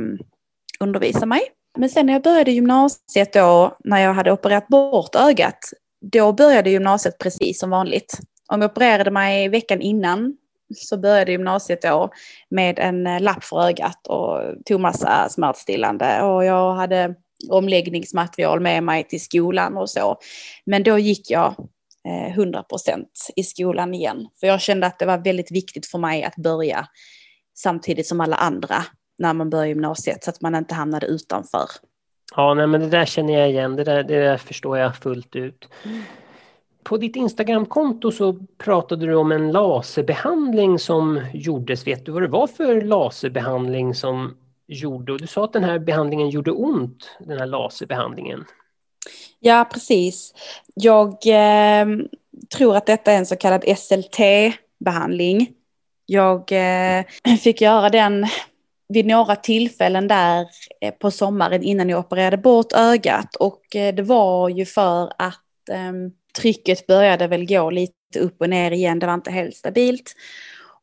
undervisade 0.80 1.26
mig. 1.26 1.42
Men 1.78 1.90
sen 1.90 2.06
när 2.06 2.14
jag 2.14 2.24
började 2.24 2.52
gymnasiet 2.52 3.34
då, 3.34 3.78
när 3.84 4.02
jag 4.02 4.14
hade 4.14 4.32
opererat 4.32 4.68
bort 4.68 5.16
ögat, 5.16 5.60
då 6.02 6.34
började 6.34 6.70
gymnasiet 6.70 7.18
precis 7.18 7.60
som 7.60 7.70
vanligt. 7.70 8.20
Om 8.48 8.62
jag 8.62 8.72
opererade 8.72 9.12
mig 9.12 9.50
veckan 9.50 9.82
innan 9.82 10.38
så 10.76 10.98
började 10.98 11.32
gymnasiet 11.32 11.82
då 11.82 12.10
med 12.50 12.80
en 12.80 13.08
eh, 13.08 13.22
lapp 13.22 13.44
för 13.44 13.68
ögat 13.68 14.08
och 14.08 14.42
tog 14.66 14.80
massa 14.82 15.30
smärtstillande 15.30 16.22
och 16.22 16.46
jag 16.46 16.74
hade 16.74 17.16
omläggningsmaterial 17.50 18.60
med 18.60 18.84
mig 18.84 19.04
till 19.04 19.22
skolan 19.22 19.78
och 19.78 19.90
så. 19.90 20.18
Men 20.66 20.84
då 20.84 20.98
gick 20.98 21.32
jag 21.32 21.56
eh, 22.08 22.32
100 22.34 22.64
procent 22.64 23.30
i 23.36 23.44
skolan 23.44 23.94
igen. 23.94 24.28
För 24.40 24.48
jag 24.48 24.62
kände 24.62 24.88
att 24.88 25.00
det 25.00 25.06
var 25.06 25.18
väldigt 25.18 25.52
viktigt 25.52 25.86
för 25.86 25.98
mig 25.98 26.24
att 26.24 26.36
börja 26.36 26.88
samtidigt 27.56 28.08
som 28.08 28.22
alla 28.22 28.36
andra 28.36 28.84
när 29.18 29.34
man 29.34 29.50
börjar 29.50 29.66
gymnasiet 29.66 30.24
så 30.24 30.30
att 30.30 30.42
man 30.42 30.56
inte 30.56 30.74
hamnade 30.74 31.08
utanför. 31.08 31.66
Ja, 32.36 32.54
nej, 32.54 32.68
men 32.68 32.82
det 32.82 32.90
där 32.90 33.06
känner 33.06 33.40
jag 33.40 33.50
igen, 33.50 33.76
det 33.76 33.84
där, 33.84 34.04
det 34.04 34.20
där 34.20 34.38
förstår 34.38 34.78
jag 34.78 34.96
fullt 34.96 35.36
ut. 35.36 35.68
På 36.84 36.98
ditt 36.98 37.16
Instagramkonto 37.16 38.12
så 38.12 38.34
pratade 38.58 39.06
du 39.06 39.16
om 39.16 39.32
en 39.32 39.52
laserbehandling 39.52 40.80
som 40.80 41.22
gjordes. 41.34 41.88
Vet 41.88 42.06
du 42.06 42.12
vad 42.12 42.22
det 42.22 42.28
var 42.28 42.48
för 42.48 42.82
laserbehandling 42.82 43.96
som 43.96 44.38
gjorde? 44.68 45.12
Och 45.12 45.20
du 45.20 45.28
sa 45.28 45.44
att 45.44 45.54
den 45.54 45.64
här 45.64 45.80
behandlingen 45.80 46.30
gjorde 46.30 46.52
ont, 46.52 47.18
den 47.20 47.40
här 47.40 47.46
laserbehandlingen. 47.46 48.46
Ja, 49.40 49.70
precis. 49.74 50.34
Jag 50.74 51.08
eh, 51.08 51.88
tror 52.58 52.78
att 52.78 52.86
detta 52.86 53.12
är 53.12 53.18
en 53.18 53.26
så 53.26 53.36
kallad 53.36 53.64
SLT-behandling. 53.78 55.48
Jag 56.06 56.52
eh, 56.52 57.06
fick 57.44 57.62
göra 57.62 57.90
den 57.90 58.28
vid 58.90 59.06
några 59.06 59.36
tillfällen 59.36 60.08
där 60.08 60.48
eh, 60.82 60.94
på 60.94 61.12
sommaren 61.12 61.64
innan 61.64 61.90
jag 61.90 62.00
opererade 62.00 62.38
bort 62.38 62.74
ögat 62.74 63.36
och 63.36 63.76
eh, 63.76 63.96
det 63.96 64.04
var 64.04 64.50
ju 64.50 64.66
för 64.66 65.14
att 65.18 65.70
ehm, 65.72 66.12
trycket 66.42 66.88
började 66.88 67.28
väl 67.28 67.46
gå 67.46 67.70
lite 67.70 68.20
upp 68.20 68.42
och 68.42 68.50
ner 68.50 68.72
igen, 68.72 69.00
det 69.00 69.06
var 69.06 69.14
inte 69.14 69.32
helt 69.32 69.56
stabilt. 69.56 70.14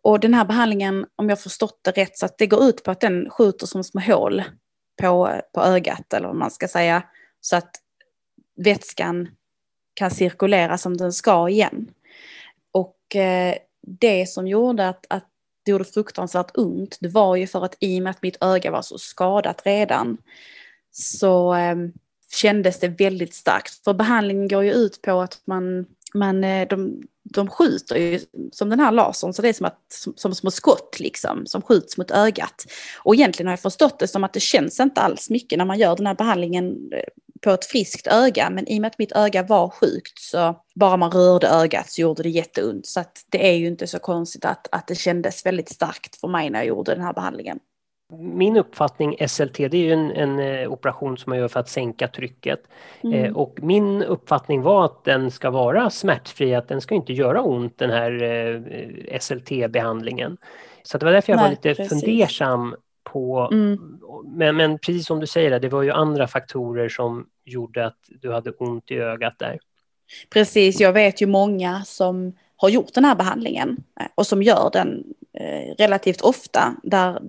Och 0.03 0.21
den 0.21 0.35
här 0.35 0.45
behandlingen, 0.45 1.07
om 1.17 1.29
jag 1.29 1.41
förstått 1.41 1.81
det 1.83 1.91
rätt, 1.91 2.19
så 2.19 2.27
att 2.27 2.39
det 2.39 2.47
går 2.47 2.65
ut 2.65 2.83
på 2.83 2.91
att 2.91 3.01
den 3.01 3.31
skjuter 3.31 3.67
som 3.67 3.85
små 3.85 4.01
hål 4.01 4.43
på, 5.03 5.41
på 5.55 5.61
ögat, 5.61 6.13
eller 6.13 6.27
vad 6.27 6.37
man 6.37 6.51
ska 6.51 6.69
säga, 6.69 7.03
så 7.41 7.57
att 7.57 7.71
vätskan 8.57 9.29
kan 9.95 10.11
cirkulera 10.11 10.79
som 10.79 10.97
den 10.97 11.13
ska 11.13 11.49
igen. 11.49 11.91
Och 12.73 13.17
eh, 13.17 13.55
det 13.87 14.27
som 14.27 14.49
gjorde 14.49 14.89
att, 14.89 15.07
att 15.11 15.29
det 15.65 15.71
gjorde 15.71 15.85
fruktansvärt 15.85 16.57
ont, 16.57 16.99
det 17.01 17.09
var 17.09 17.37
ju 17.37 17.47
för 17.47 17.65
att 17.65 17.77
i 17.81 17.99
och 17.99 18.03
med 18.03 18.11
att 18.11 18.23
mitt 18.23 18.37
öga 18.41 18.71
var 18.71 18.83
så 18.83 18.99
skadat 18.99 19.63
redan 19.65 20.17
så 20.93 21.55
eh, 21.55 21.77
kändes 22.33 22.81
det 22.81 22.89
väldigt 22.89 23.35
starkt. 23.35 23.85
För 23.85 23.95
behandlingen 23.95 24.49
går 24.49 24.65
ju 24.65 24.73
ut 24.73 25.03
på 25.03 25.21
att 25.21 25.41
man, 25.45 25.87
man 26.15 26.45
eh, 26.45 26.69
de, 26.69 27.03
de 27.23 27.49
skjuter 27.49 27.97
ju 27.97 28.21
som 28.53 28.71
den 28.71 28.81
här 28.81 28.93
lasern, 28.93 29.33
så 29.33 29.43
det 29.43 29.49
är 29.49 29.53
som, 29.53 29.67
att, 29.67 29.81
som, 29.89 30.13
som 30.17 30.35
små 30.35 30.51
skott 30.51 30.97
liksom, 31.01 31.47
som 31.47 31.63
skjuts 31.63 31.99
mot 31.99 32.11
ögat. 32.11 32.67
Och 32.99 33.15
egentligen 33.15 33.47
har 33.47 33.53
jag 33.53 33.61
förstått 33.61 33.99
det 33.99 34.09
som 34.09 34.25
att 34.25 34.33
det 34.33 34.41
känns 34.41 34.81
inte 34.81 35.01
alls 35.01 35.31
mycket 35.31 35.59
när 35.59 35.65
man 35.65 35.79
gör 35.79 35.97
den 35.97 36.07
här 36.07 36.15
behandlingen 36.15 36.93
eh, 36.93 37.05
på 37.45 37.51
ett 37.51 37.65
friskt 37.65 38.07
öga, 38.07 38.51
men 38.51 38.69
i 38.69 38.79
och 38.79 38.81
med 38.81 38.89
att 38.89 38.99
mitt 38.99 39.13
öga 39.13 39.43
var 39.43 39.69
sjukt 39.69 40.19
så 40.19 40.55
bara 40.75 40.97
man 40.97 41.11
rörde 41.11 41.49
ögat 41.49 41.91
så 41.91 42.01
gjorde 42.01 42.23
det 42.23 42.29
jätteont. 42.29 42.87
Så 42.87 43.01
att 43.01 43.25
det 43.31 43.49
är 43.49 43.55
ju 43.55 43.67
inte 43.67 43.87
så 43.87 43.99
konstigt 43.99 44.45
att, 44.45 44.69
att 44.73 44.87
det 44.87 44.95
kändes 44.95 45.47
väldigt 45.47 45.69
starkt 45.69 46.21
för 46.21 46.29
mig 46.29 46.51
när 46.51 46.59
jag 46.59 46.67
gjorde 46.67 46.95
den 46.95 47.05
här 47.05 47.13
behandlingen. 47.13 47.59
Min 48.19 48.57
uppfattning, 48.57 49.17
SLT, 49.29 49.57
det 49.57 49.75
är 49.75 49.75
ju 49.75 49.93
en, 49.93 50.11
en 50.11 50.39
eh, 50.39 50.73
operation 50.73 51.19
som 51.19 51.31
man 51.31 51.39
gör 51.39 51.49
för 51.49 51.61
att 51.61 51.69
sänka 51.69 52.09
trycket. 52.09 52.61
Mm. 53.03 53.25
Eh, 53.25 53.37
och 53.37 53.59
min 53.63 54.03
uppfattning 54.03 54.63
var 54.63 54.85
att 54.85 55.05
den 55.05 55.31
ska 55.31 55.51
vara 55.51 55.91
smärtfri, 55.91 56.55
att 56.55 56.69
den 56.69 56.81
ska 56.81 56.95
inte 56.95 57.13
göra 57.13 57.43
ont 57.43 57.79
den 57.79 57.91
här 57.91 58.23
eh, 58.23 59.19
SLT-behandlingen. 59.21 60.37
Så 60.83 60.99
det 60.99 61.05
var 61.05 61.13
därför 61.13 61.33
jag 61.33 61.37
Nej, 61.37 61.45
var 61.45 61.51
lite 61.51 61.75
precis. 61.75 61.89
fundersam 61.89 62.77
på, 63.05 63.49
mm. 63.53 63.79
men, 64.25 64.57
men 64.57 64.79
precis 64.79 65.07
som 65.07 65.21
du 65.21 65.27
säger, 65.27 65.61
det 65.61 65.69
var 65.69 65.83
ju 65.83 65.91
andra 65.91 66.29
faktorer 66.29 66.89
som 66.89 67.27
gjorde 67.45 67.87
att 67.87 67.99
du 68.09 68.33
hade 68.33 68.51
ont 68.51 68.91
i 68.91 68.95
ögat 68.95 69.39
där. 69.39 69.59
Precis, 70.31 70.81
jag 70.81 70.93
vet 70.93 71.21
ju 71.21 71.27
många 71.27 71.85
som 71.85 72.33
har 72.57 72.69
gjort 72.69 72.95
den 72.95 73.05
här 73.05 73.15
behandlingen 73.15 73.77
eh, 74.01 74.07
och 74.15 74.27
som 74.27 74.43
gör 74.43 74.71
den 74.73 75.05
eh, 75.39 75.75
relativt 75.79 76.21
ofta 76.21 76.75
där 76.83 77.21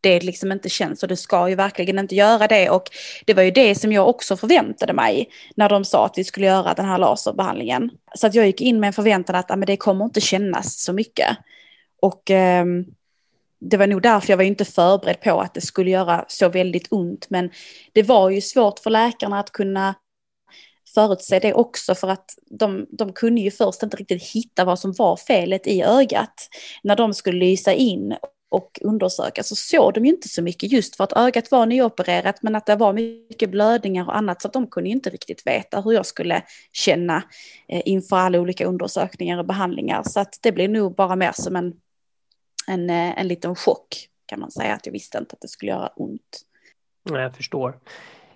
det 0.00 0.20
liksom 0.20 0.52
inte 0.52 0.68
känns 0.68 1.02
och 1.02 1.08
det 1.08 1.16
ska 1.16 1.48
ju 1.48 1.54
verkligen 1.54 1.98
inte 1.98 2.14
göra 2.14 2.46
det 2.46 2.70
och 2.70 2.84
det 3.26 3.34
var 3.34 3.42
ju 3.42 3.50
det 3.50 3.74
som 3.74 3.92
jag 3.92 4.08
också 4.08 4.36
förväntade 4.36 4.92
mig 4.92 5.28
när 5.56 5.68
de 5.68 5.84
sa 5.84 6.06
att 6.06 6.18
vi 6.18 6.24
skulle 6.24 6.46
göra 6.46 6.74
den 6.74 6.84
här 6.84 6.98
laserbehandlingen. 6.98 7.90
Så 8.14 8.26
att 8.26 8.34
jag 8.34 8.46
gick 8.46 8.60
in 8.60 8.80
med 8.80 8.86
en 8.86 8.92
förväntan 8.92 9.36
att 9.36 9.50
ah, 9.50 9.56
men 9.56 9.66
det 9.66 9.76
kommer 9.76 10.04
inte 10.04 10.20
kännas 10.20 10.82
så 10.82 10.92
mycket. 10.92 11.36
Och 12.02 12.30
eh, 12.30 12.64
det 13.60 13.76
var 13.76 13.86
nog 13.86 14.02
därför 14.02 14.30
jag 14.30 14.36
var 14.36 14.44
inte 14.44 14.64
förberedd 14.64 15.20
på 15.20 15.40
att 15.40 15.54
det 15.54 15.60
skulle 15.60 15.90
göra 15.90 16.24
så 16.28 16.48
väldigt 16.48 16.86
ont 16.90 17.30
men 17.30 17.50
det 17.92 18.02
var 18.02 18.30
ju 18.30 18.40
svårt 18.40 18.78
för 18.78 18.90
läkarna 18.90 19.40
att 19.40 19.52
kunna 19.52 19.94
förutse 20.94 21.38
det 21.38 21.54
också 21.54 21.94
för 21.94 22.08
att 22.08 22.30
de, 22.50 22.86
de 22.90 23.12
kunde 23.12 23.40
ju 23.40 23.50
först 23.50 23.82
inte 23.82 23.96
riktigt 23.96 24.22
hitta 24.22 24.64
vad 24.64 24.78
som 24.78 24.92
var 24.92 25.16
felet 25.16 25.66
i 25.66 25.82
ögat. 25.82 26.48
När 26.82 26.96
de 26.96 27.14
skulle 27.14 27.38
lysa 27.38 27.72
in 27.72 28.16
och 28.48 28.80
undersöka 28.82 29.42
så 29.42 29.56
såg 29.56 29.94
de 29.94 30.04
ju 30.04 30.10
inte 30.12 30.28
så 30.28 30.42
mycket 30.42 30.72
just 30.72 30.96
för 30.96 31.04
att 31.04 31.12
ögat 31.12 31.50
var 31.50 31.66
nyopererat 31.66 32.42
men 32.42 32.56
att 32.56 32.66
det 32.66 32.76
var 32.76 32.92
mycket 32.92 33.50
blödningar 33.50 34.06
och 34.06 34.16
annat 34.16 34.42
så 34.42 34.48
att 34.48 34.54
de 34.54 34.66
kunde 34.66 34.90
inte 34.90 35.10
riktigt 35.10 35.46
veta 35.46 35.80
hur 35.80 35.92
jag 35.92 36.06
skulle 36.06 36.42
känna 36.72 37.22
eh, 37.68 37.82
inför 37.84 38.16
alla 38.16 38.40
olika 38.40 38.66
undersökningar 38.66 39.38
och 39.38 39.46
behandlingar. 39.46 40.02
Så 40.02 40.20
att 40.20 40.38
det 40.42 40.52
blev 40.52 40.70
nog 40.70 40.94
bara 40.94 41.16
mer 41.16 41.32
som 41.34 41.56
en, 41.56 41.72
en, 42.66 42.90
eh, 42.90 43.20
en 43.20 43.28
liten 43.28 43.54
chock 43.54 44.08
kan 44.26 44.40
man 44.40 44.50
säga 44.50 44.74
att 44.74 44.86
jag 44.86 44.92
visste 44.92 45.18
inte 45.18 45.32
att 45.32 45.40
det 45.40 45.48
skulle 45.48 45.72
göra 45.72 45.88
ont. 45.96 46.42
Jag 47.10 47.36
förstår. 47.36 47.78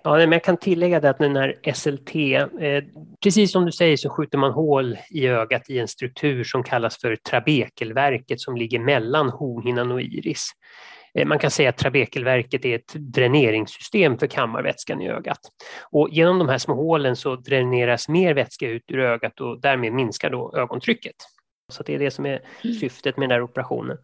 Ja, 0.03 0.17
men 0.17 0.33
jag 0.33 0.45
kan 0.45 0.57
tillägga 0.57 1.01
det 1.01 1.11
att 1.11 1.19
den 1.19 1.37
här 1.37 1.59
SLT, 1.75 2.17
eh, 2.61 2.85
precis 3.23 3.53
som 3.53 3.67
du 3.67 3.73
säger 3.73 3.97
så 3.97 4.11
skjuter 4.11 4.39
man 4.39 4.53
hål 4.53 4.99
i 5.11 5.27
ögat 5.27 5.71
i 5.71 5.79
en 5.79 5.89
struktur 5.89 6.45
som 6.45 6.63
kallas 6.63 7.01
för 7.01 7.17
trabekelverket 7.17 8.41
som 8.41 8.57
ligger 8.57 8.79
mellan 8.79 9.31
hornhinnan 9.31 9.93
och 9.93 10.01
iris. 10.01 10.51
Eh, 11.15 11.27
man 11.27 11.39
kan 11.39 11.51
säga 11.51 11.69
att 11.69 11.77
trabekelverket 11.77 12.65
är 12.65 12.75
ett 12.75 12.95
dräneringssystem 12.95 14.19
för 14.19 14.27
kammarvätskan 14.27 15.03
i 15.03 15.09
ögat. 15.09 15.41
Och 15.91 16.09
genom 16.11 16.39
de 16.39 16.49
här 16.49 16.59
små 16.59 16.75
hålen 16.75 17.17
så 17.17 17.37
dräneras 17.37 18.09
mer 18.09 18.35
vätska 18.35 18.69
ut 18.69 18.85
ur 18.89 19.01
ögat 19.01 19.41
och 19.41 19.61
därmed 19.61 19.93
minskar 19.93 20.31
då 20.31 20.57
ögontrycket. 20.57 21.17
Så 21.71 21.83
det 21.83 21.95
är 21.95 21.99
det 21.99 22.11
som 22.11 22.27
är 22.27 22.43
mm. 22.65 22.77
syftet 22.77 23.17
med 23.17 23.29
den 23.29 23.35
här 23.35 23.43
operationen. 23.43 23.99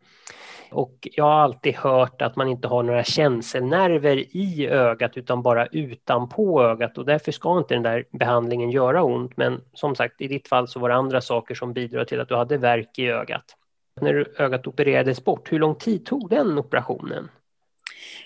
Och 0.71 1.09
jag 1.13 1.25
har 1.25 1.33
alltid 1.33 1.75
hört 1.75 2.23
att 2.23 2.37
man 2.37 2.49
inte 2.49 2.69
har 2.69 2.83
några 2.83 3.05
känselnerver 3.05 4.37
i 4.37 4.67
ögat 4.67 5.17
utan 5.17 5.43
bara 5.43 5.67
utanpå 5.67 6.63
ögat 6.63 6.99
och 6.99 7.05
därför 7.05 7.33
ska 7.33 7.59
inte 7.59 7.75
den 7.75 7.83
där 7.83 8.05
behandlingen 8.11 8.71
göra 8.71 9.03
ont. 9.03 9.37
Men 9.37 9.61
som 9.73 9.95
sagt, 9.95 10.21
i 10.21 10.29
ditt 10.29 10.49
fall 10.49 10.69
så 10.69 10.81
var 10.81 10.89
det 10.89 10.95
andra 10.95 11.21
saker 11.21 11.55
som 11.55 11.73
bidrar 11.73 12.05
till 12.05 12.21
att 12.21 12.29
du 12.29 12.37
hade 12.37 12.57
värk 12.57 12.99
i 12.99 13.07
ögat. 13.07 13.45
När 14.01 14.41
ögat 14.41 14.67
opererades 14.67 15.25
bort, 15.25 15.53
hur 15.53 15.59
lång 15.59 15.75
tid 15.75 16.07
tog 16.07 16.31
den 16.31 16.59
operationen? 16.59 17.29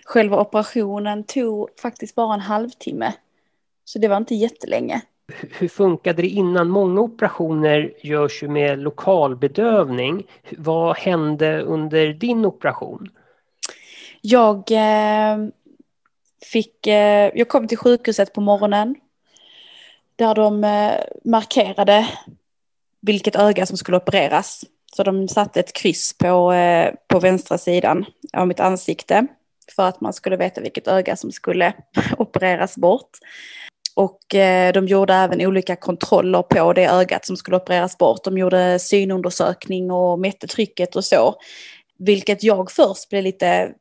Själva 0.05 0.41
operationen 0.41 1.25
tog 1.25 1.69
faktiskt 1.83 2.15
bara 2.15 2.35
en 2.35 2.41
halvtimme. 2.41 3.13
Så 3.85 3.99
det 3.99 4.09
var 4.09 4.17
inte 4.17 4.35
jättelänge 4.35 5.03
hur 5.59 5.69
funkade 5.69 6.23
det 6.23 6.29
innan? 6.29 6.69
Många 6.69 7.01
operationer 7.01 7.93
görs 8.03 8.43
ju 8.43 8.49
med 8.49 8.79
lokalbedövning. 8.79 10.27
Vad 10.59 10.97
hände 10.97 11.63
under 11.63 12.13
din 12.13 12.45
operation? 12.45 13.09
Jag 14.21 14.71
eh, 14.71 15.39
fick, 16.53 16.87
eh, 16.87 17.31
jag 17.35 17.49
kom 17.49 17.69
till 17.69 17.79
sjukhuset 17.79 18.33
på 18.33 18.41
morgonen 18.41 18.95
där 20.17 20.35
de 20.35 20.65
eh, 20.65 20.93
markerade 21.25 22.09
vilket 23.01 23.37
öga 23.37 23.67
som 23.67 23.77
skulle 23.77 23.97
opereras. 23.97 24.65
Så 24.97 25.03
de 25.03 25.29
satte 25.29 25.61
ett 25.61 25.73
kryss 25.73 26.19
på, 26.19 26.53
eh, 26.53 26.95
på 27.07 27.21
vänstra 27.21 27.59
sidan 27.59 28.05
av 28.33 28.49
mitt 28.49 28.61
ansikte 28.61 29.27
för 29.77 29.89
att 29.89 30.01
man 30.01 30.13
skulle 30.13 30.37
veta 30.37 30.61
vilket 30.61 30.89
öga 30.89 31.17
som 31.17 31.33
skulle 31.33 31.73
opereras 32.19 32.77
bort. 32.77 33.19
Och 33.97 34.35
eh, 34.35 34.73
de 34.73 34.87
gjorde 34.87 35.15
även 35.15 35.47
olika 35.47 35.77
kontroller 35.77 36.43
på 36.43 36.73
det 36.73 36.87
ögat 36.87 37.27
som 37.27 37.37
skulle 37.37 37.57
opereras 37.57 37.99
bort. 37.99 38.25
De 38.25 38.39
gjorde 38.39 38.79
synundersökning 38.79 39.91
och 39.91 40.19
mätte 40.19 40.47
trycket 40.47 40.97
och 40.97 41.05
så. 41.05 41.35
Vilket 41.99 42.43
jag 42.43 42.71
först 42.71 43.09
blev 43.09 43.25
lite 43.25 43.73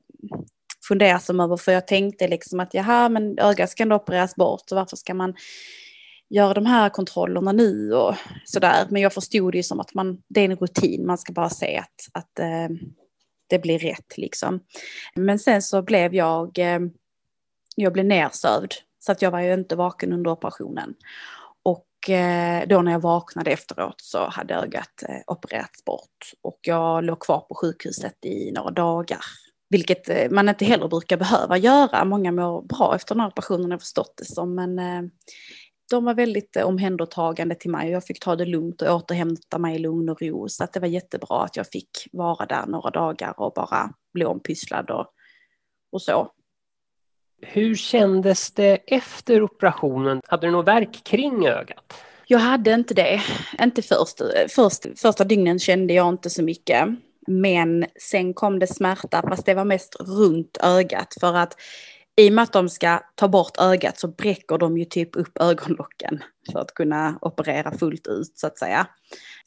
fundersam 0.88 1.40
över 1.40 1.58
för 1.58 1.72
jag 1.72 1.88
tänkte 1.88 2.28
liksom 2.28 2.60
att 2.60 2.74
jaha 2.74 3.10
men 3.10 3.40
ögat 3.40 3.70
ska 3.70 3.84
ändå 3.84 3.96
opereras 3.96 4.36
bort 4.36 4.62
så 4.66 4.76
varför 4.76 4.98
ska 4.98 5.14
man 5.14 5.34
göra 6.30 6.54
de 6.54 6.66
här 6.66 6.90
kontrollerna 6.90 7.52
nu 7.52 7.94
och 7.94 8.16
sådär. 8.46 8.88
Men 8.90 9.02
jag 9.02 9.14
förstod 9.14 9.52
det 9.52 9.58
ju 9.58 9.64
som 9.64 9.80
att 9.80 9.94
man, 9.94 10.22
det 10.28 10.42
är 10.42 10.46
en 10.46 10.56
rutin, 10.56 11.06
man 11.06 11.18
ska 11.18 11.34
bara 11.34 11.50
se 11.50 11.78
att, 11.78 12.24
att 12.24 12.40
eh, 12.40 12.70
det 13.48 13.60
blir 13.60 13.80
rätt 13.80 14.18
liksom. 14.18 14.60
Men 15.16 15.40
sen 15.40 15.62
så 15.62 15.82
blev 15.82 16.16
jag, 16.16 16.58
eh, 16.58 16.80
jag 17.76 17.94
blev 17.94 18.06
nersövd 18.06 18.74
så 19.00 19.12
att 19.12 19.22
jag 19.22 19.32
var 19.32 19.40
ju 19.40 19.54
inte 19.54 19.76
vaken 19.76 20.14
under 20.14 20.32
operationen. 20.32 20.94
Och 21.64 22.10
eh, 22.10 22.68
då 22.68 22.82
när 22.82 22.92
jag 22.92 23.00
vaknade 23.00 23.52
efteråt 23.52 24.02
så 24.02 24.30
hade 24.30 24.54
ögat 24.54 25.04
eh, 25.10 25.22
opererats 25.28 25.86
bort. 25.86 26.32
Och 26.42 26.60
jag 26.62 27.04
låg 27.04 27.20
kvar 27.20 27.40
på 27.40 27.56
sjukhuset 27.56 28.26
i 28.26 28.52
några 28.52 28.72
dagar. 28.72 29.22
Vilket 29.70 30.10
eh, 30.10 30.30
man 30.32 30.50
inte 30.50 30.66
heller 30.66 30.88
brukar 30.88 31.18
behöva 31.18 31.58
göra. 31.58 32.06
Många 32.06 32.32
mår 32.32 32.62
bra 32.62 32.96
efter 32.96 33.16
den 33.16 33.22
här 33.22 33.28
operationen 33.28 33.64
har 33.64 33.72
jag 33.72 33.82
förstått 33.82 34.14
det 34.18 34.26
som. 34.26 34.56
Men 34.56 34.80
eh, 34.80 35.02
de 35.90 36.06
var 36.06 36.14
väldigt 36.14 36.56
eh, 36.56 36.64
omhändertagande 36.64 37.56
till 37.56 37.72
mig 37.72 37.88
och 37.88 37.94
jag 37.94 38.06
fick 38.06 38.20
ta 38.20 38.36
det 38.36 38.46
lugnt 38.46 38.82
och 38.82 38.96
återhämta 38.96 39.58
mig 39.58 39.76
i 39.76 39.80
lugn 39.80 40.10
och 40.10 40.22
ro. 40.22 40.50
Så 40.50 40.64
att 40.64 40.74
det 40.74 40.80
var 40.80 40.88
jättebra 40.88 41.44
att 41.44 41.58
jag 41.58 41.68
fick 41.68 41.90
vara 42.12 42.46
där 42.46 42.66
några 42.66 42.90
dagar 42.90 43.40
och 43.40 43.54
bara 43.54 43.94
bli 44.14 44.26
ompysslad 44.26 44.90
och, 44.90 45.08
och 45.92 46.02
så. 46.02 46.32
Hur 47.42 47.76
kändes 47.76 48.52
det 48.52 48.78
efter 48.88 49.44
operationen? 49.44 50.22
Hade 50.28 50.48
du 50.48 50.52
något 50.52 50.68
verk 50.68 51.04
kring 51.04 51.48
ögat? 51.48 51.94
Jag 52.28 52.40
hade 52.40 52.74
inte 52.74 52.94
det. 52.94 53.22
Inte 53.62 53.82
först. 53.82 54.22
först. 54.50 55.00
Första 55.00 55.24
dygnen 55.24 55.60
kände 55.60 55.94
jag 55.94 56.10
inte 56.10 56.30
så 56.30 56.44
mycket. 56.44 56.88
Men 57.28 57.86
sen 58.00 58.34
kom 58.34 58.60
det 58.60 58.68
smärta, 58.68 59.22
fast 59.30 59.46
det 59.46 59.54
var 59.54 59.66
mest 59.66 59.96
runt 60.00 60.58
ögat. 60.64 61.16
För 61.20 61.36
att 61.36 61.56
i 62.16 62.30
och 62.30 62.34
med 62.34 62.44
att 62.44 62.54
de 62.54 62.70
ska 62.70 63.00
ta 63.16 63.28
bort 63.28 63.58
ögat 63.60 64.00
så 64.00 64.08
bräcker 64.08 64.58
de 64.58 64.78
ju 64.78 64.86
typ 64.86 65.16
upp 65.16 65.38
ögonlocken 65.42 66.24
för 66.52 66.60
att 66.60 66.74
kunna 66.74 67.20
operera 67.22 67.78
fullt 67.78 68.08
ut 68.08 68.38
så 68.38 68.48
att 68.48 68.58
säga. 68.58 68.88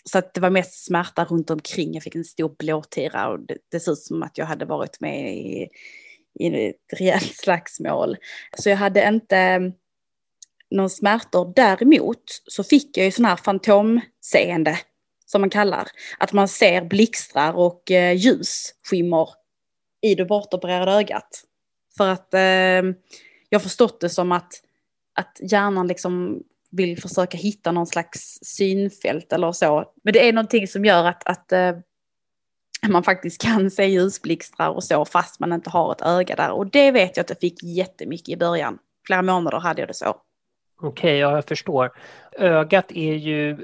Så 0.04 0.18
att 0.18 0.34
det 0.34 0.40
var 0.40 0.50
mest 0.50 0.84
smärta 0.84 1.24
runt 1.24 1.50
omkring. 1.50 1.94
Jag 1.94 2.02
fick 2.02 2.14
en 2.14 2.24
stor 2.24 2.54
blåtira 2.58 3.28
och 3.28 3.40
det, 3.40 3.56
det 3.68 3.80
såg 3.80 3.92
ut 3.92 3.98
som 3.98 4.22
att 4.22 4.38
jag 4.38 4.46
hade 4.46 4.64
varit 4.64 5.00
med 5.00 5.34
i 5.34 5.68
i 6.40 6.68
ett 6.68 6.76
rejält 6.98 7.36
slagsmål. 7.42 8.16
Så 8.58 8.68
jag 8.68 8.76
hade 8.76 9.08
inte 9.08 9.36
mm, 9.36 9.72
någon 10.70 10.90
smärtor. 10.90 11.52
Däremot 11.56 12.22
så 12.46 12.64
fick 12.64 12.96
jag 12.96 13.04
ju 13.04 13.10
sån 13.10 13.24
här 13.24 13.36
fantomseende 13.36 14.78
som 15.26 15.40
man 15.40 15.50
kallar. 15.50 15.88
Att 16.18 16.32
man 16.32 16.48
ser 16.48 16.84
blixtrar 16.84 17.52
och 17.52 17.90
eh, 17.90 18.12
ljusskimmer 18.16 19.28
i 20.00 20.14
det 20.14 20.24
bortopererade 20.24 20.92
ögat. 20.92 21.44
För 21.96 22.08
att 22.08 22.34
eh, 22.34 22.40
jag 23.48 23.58
har 23.58 23.60
förstått 23.60 24.00
det 24.00 24.08
som 24.08 24.32
att, 24.32 24.52
att 25.14 25.38
hjärnan 25.50 25.88
liksom 25.88 26.42
vill 26.70 27.02
försöka 27.02 27.38
hitta 27.38 27.72
någon 27.72 27.86
slags 27.86 28.38
synfält 28.42 29.32
eller 29.32 29.52
så. 29.52 29.92
Men 30.04 30.12
det 30.12 30.28
är 30.28 30.32
någonting 30.32 30.68
som 30.68 30.84
gör 30.84 31.04
att, 31.04 31.26
att 31.26 31.52
eh, 31.52 31.72
man 32.88 33.02
faktiskt 33.02 33.40
kan 33.42 33.70
se 33.70 33.84
ljusblixtrar 33.84 34.68
och 34.68 34.84
så 34.84 35.04
fast 35.04 35.40
man 35.40 35.52
inte 35.52 35.70
har 35.70 35.92
ett 35.92 36.02
öga 36.02 36.36
där. 36.36 36.50
Och 36.50 36.66
det 36.66 36.90
vet 36.90 37.16
jag 37.16 37.24
att 37.24 37.30
jag 37.30 37.40
fick 37.40 37.62
jättemycket 37.62 38.28
i 38.28 38.36
början. 38.36 38.78
Flera 39.06 39.22
månader 39.22 39.58
hade 39.58 39.80
jag 39.80 39.88
det 39.88 39.94
så. 39.94 40.16
Okej, 40.82 40.88
okay, 40.88 41.16
ja, 41.16 41.34
jag 41.34 41.44
förstår. 41.44 41.90
Ögat 42.38 42.92
är 42.92 43.14
ju 43.14 43.56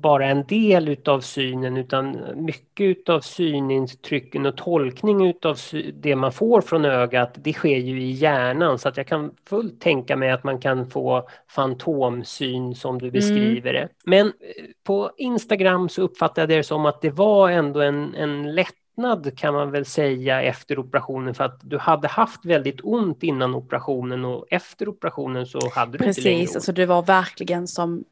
bara 0.00 0.26
en 0.26 0.46
del 0.46 0.88
utav 0.88 1.20
synen 1.20 1.76
utan 1.76 2.18
mycket 2.36 2.84
utav 2.84 3.20
synintrycken 3.20 4.46
och 4.46 4.56
tolkning 4.56 5.28
utav 5.28 5.56
det 5.94 6.16
man 6.16 6.32
får 6.32 6.60
från 6.60 6.84
ögat 6.84 7.34
det 7.34 7.52
sker 7.52 7.76
ju 7.76 8.02
i 8.02 8.10
hjärnan 8.10 8.78
så 8.78 8.88
att 8.88 8.96
jag 8.96 9.06
kan 9.06 9.30
fullt 9.48 9.80
tänka 9.80 10.16
mig 10.16 10.30
att 10.30 10.44
man 10.44 10.60
kan 10.60 10.90
få 10.90 11.28
fantomsyn 11.48 12.74
som 12.74 12.98
du 12.98 13.04
mm. 13.04 13.12
beskriver 13.12 13.74
mm. 13.74 13.82
det. 13.82 13.88
Men 14.04 14.26
eh, 14.26 14.64
på 14.84 15.10
Instagram 15.16 15.88
så 15.88 16.02
uppfattade 16.02 16.40
jag 16.40 16.58
det 16.60 16.64
som 16.64 16.86
att 16.86 17.02
det 17.02 17.10
var 17.10 17.50
ändå 17.50 17.80
en, 17.80 18.14
en 18.14 18.54
lätt 18.54 18.85
lättnad 18.96 19.38
kan 19.38 19.54
man 19.54 19.70
väl 19.70 19.84
säga 19.84 20.42
efter 20.42 20.78
operationen 20.78 21.34
för 21.34 21.44
att 21.44 21.60
du 21.62 21.78
hade 21.78 22.08
haft 22.08 22.44
väldigt 22.44 22.80
ont 22.82 23.22
innan 23.22 23.54
operationen 23.54 24.24
och 24.24 24.46
efter 24.50 24.88
operationen 24.88 25.46
så 25.46 25.70
hade 25.74 25.92
du 25.92 25.98
Precis, 25.98 26.18
inte 26.18 26.28
längre 26.28 26.40
ont. 26.40 26.46
Precis, 26.46 26.56
alltså 26.56 26.72
det 26.72 26.86
var 26.86 27.02
verkligen 27.02 27.68
som 27.68 28.04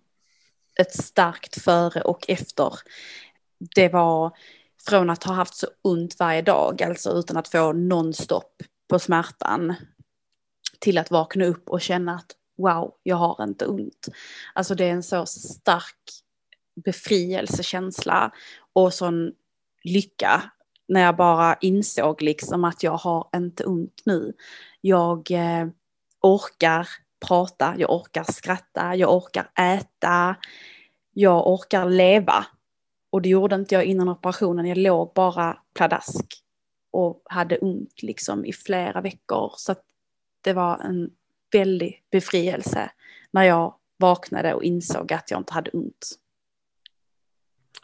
ett 0.80 0.92
starkt 0.92 1.62
före 1.62 2.00
och 2.00 2.30
efter. 2.30 2.72
Det 3.74 3.88
var 3.88 4.32
från 4.88 5.10
att 5.10 5.24
ha 5.24 5.34
haft 5.34 5.54
så 5.54 5.66
ont 5.82 6.18
varje 6.18 6.42
dag, 6.42 6.82
alltså 6.82 7.10
utan 7.10 7.36
att 7.36 7.48
få 7.48 7.72
nonstop 7.72 8.62
på 8.88 8.98
smärtan, 8.98 9.74
till 10.80 10.98
att 10.98 11.10
vakna 11.10 11.44
upp 11.44 11.68
och 11.68 11.80
känna 11.80 12.14
att 12.14 12.36
wow, 12.58 12.94
jag 13.02 13.16
har 13.16 13.44
inte 13.44 13.66
ont. 13.66 14.08
Alltså 14.54 14.74
det 14.74 14.84
är 14.84 14.90
en 14.90 15.02
så 15.02 15.26
stark 15.26 15.96
befrielsekänsla 16.84 18.32
och 18.72 18.94
sån 18.94 19.32
lycka 19.84 20.50
när 20.88 21.00
jag 21.00 21.16
bara 21.16 21.54
insåg 21.60 22.22
liksom 22.22 22.64
att 22.64 22.82
jag 22.82 22.96
har 22.96 23.28
inte 23.36 23.64
ont 23.64 24.02
nu. 24.04 24.32
Jag 24.80 25.30
eh, 25.30 25.68
orkar 26.22 26.88
prata, 27.28 27.74
jag 27.78 27.92
orkar 27.92 28.24
skratta, 28.24 28.94
jag 28.96 29.14
orkar 29.16 29.50
äta, 29.58 30.36
jag 31.12 31.46
orkar 31.46 31.90
leva. 31.90 32.46
Och 33.10 33.22
det 33.22 33.28
gjorde 33.28 33.54
inte 33.54 33.74
jag 33.74 33.84
innan 33.84 34.08
operationen, 34.08 34.66
jag 34.66 34.78
låg 34.78 35.12
bara 35.14 35.58
pladask 35.74 36.44
och 36.90 37.22
hade 37.24 37.58
ont 37.58 38.02
liksom 38.02 38.44
i 38.44 38.52
flera 38.52 39.00
veckor. 39.00 39.52
Så 39.56 39.74
det 40.40 40.52
var 40.52 40.78
en 40.78 41.10
väldig 41.52 42.02
befrielse 42.10 42.90
när 43.30 43.42
jag 43.42 43.74
vaknade 43.98 44.54
och 44.54 44.64
insåg 44.64 45.12
att 45.12 45.30
jag 45.30 45.40
inte 45.40 45.52
hade 45.52 45.70
ont. 45.70 46.18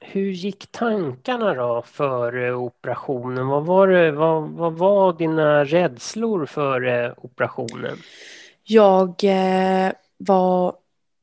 Hur 0.00 0.30
gick 0.30 0.72
tankarna 0.72 1.54
då 1.54 1.82
före 1.86 2.48
eh, 2.48 2.62
operationen? 2.62 3.46
Vad 3.46 3.66
var, 3.66 3.88
det, 3.88 4.12
vad, 4.12 4.42
vad 4.42 4.72
var 4.72 5.12
dina 5.12 5.64
rädslor 5.64 6.46
före 6.46 7.06
eh, 7.06 7.12
operationen? 7.16 7.96
Jag 8.64 9.24
eh, 9.24 9.92
var, 10.16 10.74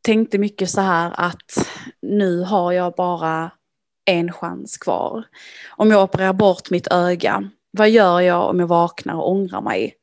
tänkte 0.02 0.38
mycket 0.38 0.70
så 0.70 0.82
här 0.82 1.12
att 1.18 1.70
nu 2.02 2.42
har 2.42 2.72
jag 2.72 2.94
bara 2.94 3.52
en 4.06 4.32
chans 4.32 4.78
kvar. 4.78 5.24
Om 5.70 5.92
jag 5.92 6.04
opererar 6.04 6.34
bort 6.34 6.70
mitt 6.70 6.88
öga, 6.88 7.50
vad 7.72 7.90
gör 7.90 8.22
jag 8.22 8.50
om 8.50 8.60
jag 8.60 8.68
vaknar 8.68 9.16
och 9.16 9.32
ångrar 9.32 9.62
mig? 9.62 9.96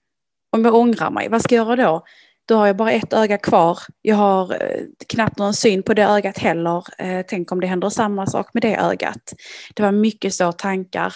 Om 0.53 0.65
jag 0.65 0.75
ångrar 0.75 1.11
mig, 1.11 1.29
vad 1.29 1.43
ska 1.43 1.55
jag 1.55 1.67
göra 1.67 1.77
då? 1.77 2.05
Då 2.47 2.55
har 2.57 2.67
jag 2.67 2.77
bara 2.77 2.93
ett 2.93 3.13
öga 3.13 3.39
kvar. 3.39 3.79
Jag 4.03 4.17
har 4.17 4.53
eh, 4.53 4.81
knappt 5.09 5.39
någon 5.39 5.55
syn 5.55 5.83
på 5.83 5.95
det 5.95 6.05
ögat 6.05 6.39
heller. 6.39 6.85
Eh, 6.99 7.25
tänk 7.29 7.53
om 7.53 7.61
det 7.61 7.67
händer 7.67 7.91
samma 7.91 8.27
sak 8.27 8.55
med 8.55 8.63
det 8.63 8.77
ögat. 8.77 9.33
Det 9.75 9.83
var 9.83 9.93
mycket 9.93 10.35
så 10.35 10.53
tankar. 10.53 11.15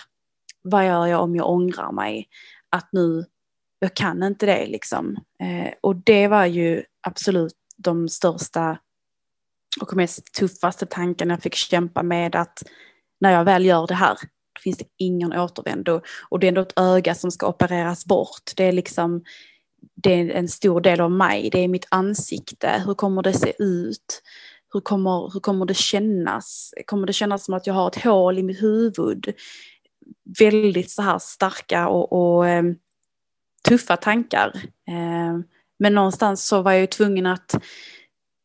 Vad 0.62 0.87
gör 0.87 1.07
jag 1.07 1.23
om 1.23 1.37
jag 1.37 1.51
ångrar 1.51 1.93
mig? 1.93 2.29
Att 2.71 2.88
nu, 2.93 3.25
jag 3.79 3.95
kan 3.95 4.23
inte 4.23 4.47
det 4.47 4.67
liksom. 4.67 5.17
Eh, 5.43 5.73
och 5.81 5.97
det 5.97 6.29
var 6.29 6.47
ju 6.47 6.83
absolut 7.01 7.55
de 7.77 8.09
största 8.09 8.79
och 9.81 9.97
mest 9.97 10.35
tuffaste 10.35 10.87
tankarna 10.87 11.35
jag 11.35 11.43
fick 11.43 11.55
kämpa 11.55 12.03
med 12.03 12.37
att 12.37 12.62
när 13.21 13.33
jag 13.33 13.45
väl 13.45 13.64
gör 13.64 13.87
det 13.87 13.95
här, 13.95 14.14
då 14.53 14.61
finns 14.61 14.79
det 14.79 14.85
ingen 14.97 15.33
återvändo. 15.33 16.01
Och 16.29 16.38
det 16.38 16.47
är 16.47 16.49
ändå 16.49 16.61
ett 16.61 16.79
öga 16.79 17.14
som 17.14 17.31
ska 17.31 17.49
opereras 17.49 18.07
bort. 18.07 18.53
Det 18.57 18.64
är 18.64 18.73
liksom, 18.73 19.25
det 20.03 20.12
är 20.12 20.31
en 20.31 20.49
stor 20.49 20.81
del 20.81 21.01
av 21.01 21.11
mig, 21.11 21.51
det 21.53 21.59
är 21.59 21.69
mitt 21.69 21.87
ansikte. 21.91 22.83
Hur 22.87 22.95
kommer 22.95 23.23
det 23.23 23.33
se 23.33 23.53
ut? 23.59 24.23
Hur 24.73 24.81
kommer, 24.81 25.33
hur 25.33 25.41
kommer 25.41 25.67
det 25.67 25.77
kännas? 25.77 26.75
Kommer 26.87 27.07
det 27.07 27.12
kännas 27.12 27.45
som 27.45 27.55
att 27.55 27.67
jag 27.67 27.75
har 27.75 27.88
ett 27.88 28.03
hål 28.05 28.38
i 28.38 28.43
mitt 28.43 28.62
huvud? 28.62 29.35
Väldigt 30.38 30.91
så 30.91 31.03
här 31.03 31.19
starka 31.19 31.88
och, 31.88 32.12
och 32.12 32.49
eh, 32.49 32.62
tuffa 33.69 33.97
tankar. 33.97 34.53
Eh, 34.88 35.38
men 35.79 35.95
någonstans 35.95 36.45
så 36.45 36.62
var 36.62 36.73
jag 36.73 36.81
ju 36.81 36.87
tvungen 36.87 37.27
att 37.27 37.64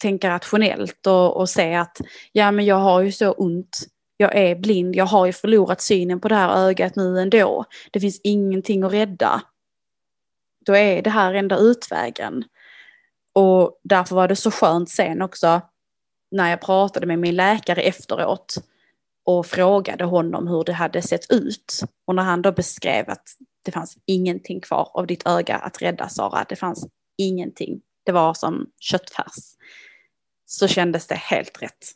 tänka 0.02 0.30
rationellt 0.30 1.08
och, 1.08 1.38
och 1.38 1.50
se 1.50 1.76
att 1.76 1.98
ja 2.32 2.52
men 2.52 2.66
jag 2.66 2.76
har 2.76 3.02
ju 3.02 3.12
så 3.12 3.32
ont. 3.32 3.88
Jag 4.18 4.36
är 4.36 4.56
blind, 4.56 4.96
jag 4.96 5.06
har 5.06 5.26
ju 5.26 5.34
förlorat 5.34 5.82
synen 5.82 6.20
på 6.20 6.28
det 6.28 6.36
här 6.36 6.68
ögat 6.68 6.96
nu 6.96 7.20
ändå. 7.20 7.66
Det 7.92 8.00
finns 8.00 8.22
ingenting 8.24 8.84
att 8.84 8.94
rädda 8.94 9.42
då 10.66 10.76
är 10.76 11.02
det 11.02 11.10
här 11.10 11.34
enda 11.34 11.58
utvägen. 11.58 12.44
Och 13.34 13.80
därför 13.84 14.16
var 14.16 14.28
det 14.28 14.36
så 14.36 14.52
skönt 14.52 14.90
sen 14.90 15.22
också 15.22 15.62
när 16.32 16.50
jag 16.50 16.62
pratade 16.62 17.08
med 17.08 17.20
min 17.20 17.36
läkare 17.36 17.82
efteråt 17.82 18.56
och 19.26 19.46
frågade 19.46 20.04
honom 20.04 20.48
hur 20.48 20.64
det 20.64 20.74
hade 20.74 21.02
sett 21.02 21.32
ut. 21.32 21.82
Och 22.08 22.16
när 22.16 22.24
han 22.24 22.42
då 22.42 22.52
beskrev 22.52 23.10
att 23.10 23.28
det 23.66 23.72
fanns 23.72 23.98
ingenting 24.06 24.62
kvar 24.62 24.92
av 24.94 25.08
ditt 25.08 25.28
öga 25.28 25.56
att 25.56 25.82
rädda 25.82 26.10
Sara, 26.10 26.46
det 26.50 26.56
fanns 26.56 26.88
ingenting. 27.18 27.82
Det 28.06 28.12
var 28.12 28.34
som 28.34 28.70
köttfärs. 28.80 29.56
Så 30.46 30.68
kändes 30.68 31.08
det 31.08 31.16
helt 31.16 31.62
rätt. 31.62 31.92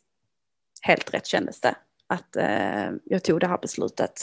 Helt 0.82 1.14
rätt 1.14 1.26
kändes 1.26 1.62
det 1.62 1.76
att 2.08 2.36
eh, 2.36 2.90
jag 3.06 3.24
tog 3.24 3.40
det 3.40 3.48
här 3.48 3.58
beslutet. 3.58 4.22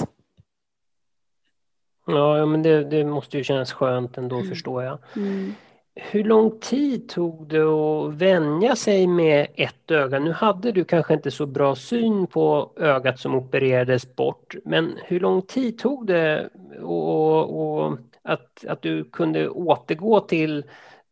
Ja, 2.06 2.46
men 2.46 2.62
det, 2.62 2.84
det 2.84 3.04
måste 3.04 3.38
ju 3.38 3.44
kännas 3.44 3.72
skönt 3.72 4.18
ändå 4.18 4.36
mm. 4.36 4.48
förstår 4.48 4.82
jag. 4.82 4.98
Mm. 5.16 5.54
Hur 5.96 6.24
lång 6.24 6.58
tid 6.60 7.08
tog 7.08 7.48
det 7.48 7.62
att 7.62 8.14
vänja 8.14 8.76
sig 8.76 9.06
med 9.06 9.46
ett 9.54 9.90
öga? 9.90 10.18
Nu 10.18 10.32
hade 10.32 10.72
du 10.72 10.84
kanske 10.84 11.14
inte 11.14 11.30
så 11.30 11.46
bra 11.46 11.76
syn 11.76 12.26
på 12.26 12.70
ögat 12.76 13.20
som 13.20 13.34
opererades 13.34 14.16
bort, 14.16 14.54
men 14.64 14.98
hur 15.04 15.20
lång 15.20 15.42
tid 15.42 15.78
tog 15.78 16.06
det 16.06 16.48
och, 16.82 17.84
och 17.84 17.98
att, 18.22 18.64
att 18.68 18.82
du 18.82 19.04
kunde 19.04 19.48
återgå 19.48 20.20
till 20.20 20.64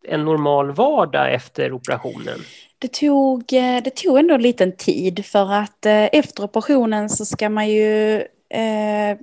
en 0.04 0.24
normal 0.24 0.72
vardag 0.72 1.34
efter 1.34 1.72
operationen? 1.72 2.38
Det 2.78 2.92
tog, 2.92 3.52
eh, 3.52 3.82
det 3.84 3.96
tog 3.96 4.18
ändå 4.18 4.34
en 4.34 4.42
liten 4.42 4.76
tid 4.76 5.24
för 5.24 5.52
att 5.52 5.86
eh, 5.86 6.04
efter 6.12 6.44
operationen 6.44 7.08
så 7.08 7.24
ska 7.24 7.48
man 7.48 7.68
ju 7.68 8.16
eh, 8.48 9.18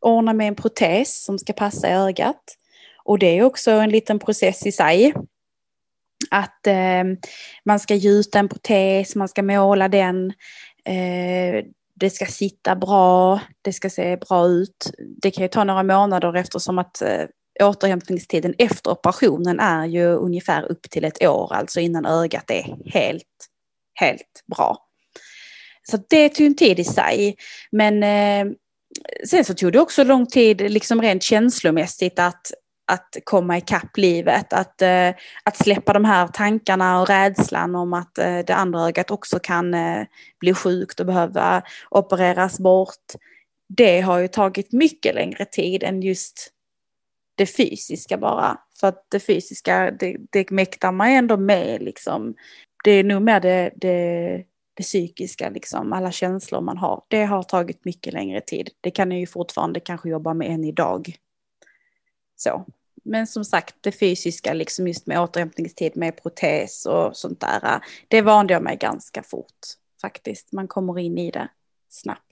ordna 0.00 0.32
med 0.32 0.48
en 0.48 0.54
protes 0.54 1.24
som 1.24 1.38
ska 1.38 1.52
passa 1.52 1.88
i 1.88 1.92
ögat. 1.92 2.42
Och 3.04 3.18
det 3.18 3.38
är 3.38 3.42
också 3.42 3.70
en 3.70 3.90
liten 3.90 4.18
process 4.18 4.66
i 4.66 4.72
sig. 4.72 5.14
Att 6.30 6.66
eh, 6.66 7.04
man 7.64 7.80
ska 7.80 7.94
gjuta 7.94 8.38
en 8.38 8.48
protes, 8.48 9.16
man 9.16 9.28
ska 9.28 9.42
måla 9.42 9.88
den. 9.88 10.32
Eh, 10.84 11.64
det 11.94 12.10
ska 12.10 12.26
sitta 12.26 12.76
bra, 12.76 13.40
det 13.62 13.72
ska 13.72 13.90
se 13.90 14.16
bra 14.16 14.46
ut. 14.46 14.90
Det 15.22 15.30
kan 15.30 15.42
ju 15.42 15.48
ta 15.48 15.64
några 15.64 15.82
månader 15.82 16.36
eftersom 16.36 16.78
att 16.78 17.02
eh, 17.02 17.26
återhämtningstiden 17.60 18.54
efter 18.58 18.90
operationen 18.90 19.60
är 19.60 19.86
ju 19.86 20.04
ungefär 20.04 20.62
upp 20.62 20.82
till 20.82 21.04
ett 21.04 21.26
år, 21.26 21.54
alltså 21.54 21.80
innan 21.80 22.06
ögat 22.06 22.50
är 22.50 22.76
helt, 22.92 23.48
helt 23.94 24.44
bra. 24.56 24.78
Så 25.90 25.98
det 26.08 26.28
tog 26.28 26.46
en 26.46 26.56
tid 26.56 26.78
i 26.78 26.84
sig. 26.84 27.36
Men 27.72 28.02
eh, 28.02 28.54
sen 29.26 29.44
så 29.44 29.54
tog 29.54 29.72
det 29.72 29.80
också 29.80 30.04
lång 30.04 30.26
tid, 30.26 30.60
liksom 30.60 31.02
rent 31.02 31.22
känslomässigt, 31.22 32.18
att, 32.18 32.52
att 32.92 33.16
komma 33.24 33.58
ikapp 33.58 33.96
livet. 33.96 34.52
Att, 34.52 34.82
eh, 34.82 35.08
att 35.44 35.56
släppa 35.56 35.92
de 35.92 36.04
här 36.04 36.28
tankarna 36.28 37.00
och 37.00 37.08
rädslan 37.08 37.74
om 37.74 37.92
att 37.92 38.18
eh, 38.18 38.38
det 38.38 38.54
andra 38.54 38.80
ögat 38.80 39.10
också 39.10 39.38
kan 39.38 39.74
eh, 39.74 40.06
bli 40.40 40.54
sjukt 40.54 41.00
och 41.00 41.06
behöva 41.06 41.62
opereras 41.90 42.58
bort. 42.58 43.12
Det 43.68 44.00
har 44.00 44.18
ju 44.18 44.28
tagit 44.28 44.72
mycket 44.72 45.14
längre 45.14 45.44
tid 45.44 45.82
än 45.82 46.02
just 46.02 46.50
det 47.34 47.46
fysiska 47.46 48.18
bara. 48.18 48.58
För 48.80 48.88
att 48.88 49.06
det 49.10 49.20
fysiska, 49.20 49.90
det, 49.90 50.16
det 50.32 50.50
mäktar 50.50 50.92
man 50.92 51.08
ändå 51.08 51.36
med 51.36 51.82
liksom. 51.82 52.34
Det 52.84 52.90
är 52.90 53.04
nog 53.04 53.22
mer 53.22 53.40
det, 53.40 53.70
det 53.76 54.44
det 54.74 54.82
psykiska, 54.82 55.50
liksom, 55.50 55.92
alla 55.92 56.12
känslor 56.12 56.60
man 56.60 56.78
har. 56.78 57.04
Det 57.08 57.24
har 57.24 57.42
tagit 57.42 57.84
mycket 57.84 58.12
längre 58.12 58.40
tid. 58.40 58.70
Det 58.80 58.90
kan 58.90 59.10
jag 59.10 59.20
ju 59.20 59.26
fortfarande 59.26 59.80
kanske 59.80 60.08
jobba 60.08 60.34
med 60.34 60.50
än 60.50 60.64
idag. 60.64 61.16
Så. 62.36 62.64
Men 63.04 63.26
som 63.26 63.44
sagt, 63.44 63.74
det 63.80 63.92
fysiska, 63.92 64.52
liksom 64.52 64.88
just 64.88 65.06
med 65.06 65.20
återhämtningstid 65.20 65.96
med 65.96 66.22
protes 66.22 66.86
och 66.86 67.16
sånt 67.16 67.40
där, 67.40 67.80
det 68.08 68.22
vande 68.22 68.52
jag 68.52 68.62
mig 68.62 68.76
ganska 68.76 69.22
fort 69.22 69.60
faktiskt. 70.00 70.52
Man 70.52 70.68
kommer 70.68 70.98
in 70.98 71.18
i 71.18 71.30
det 71.30 71.48
snabbt. 71.88 72.31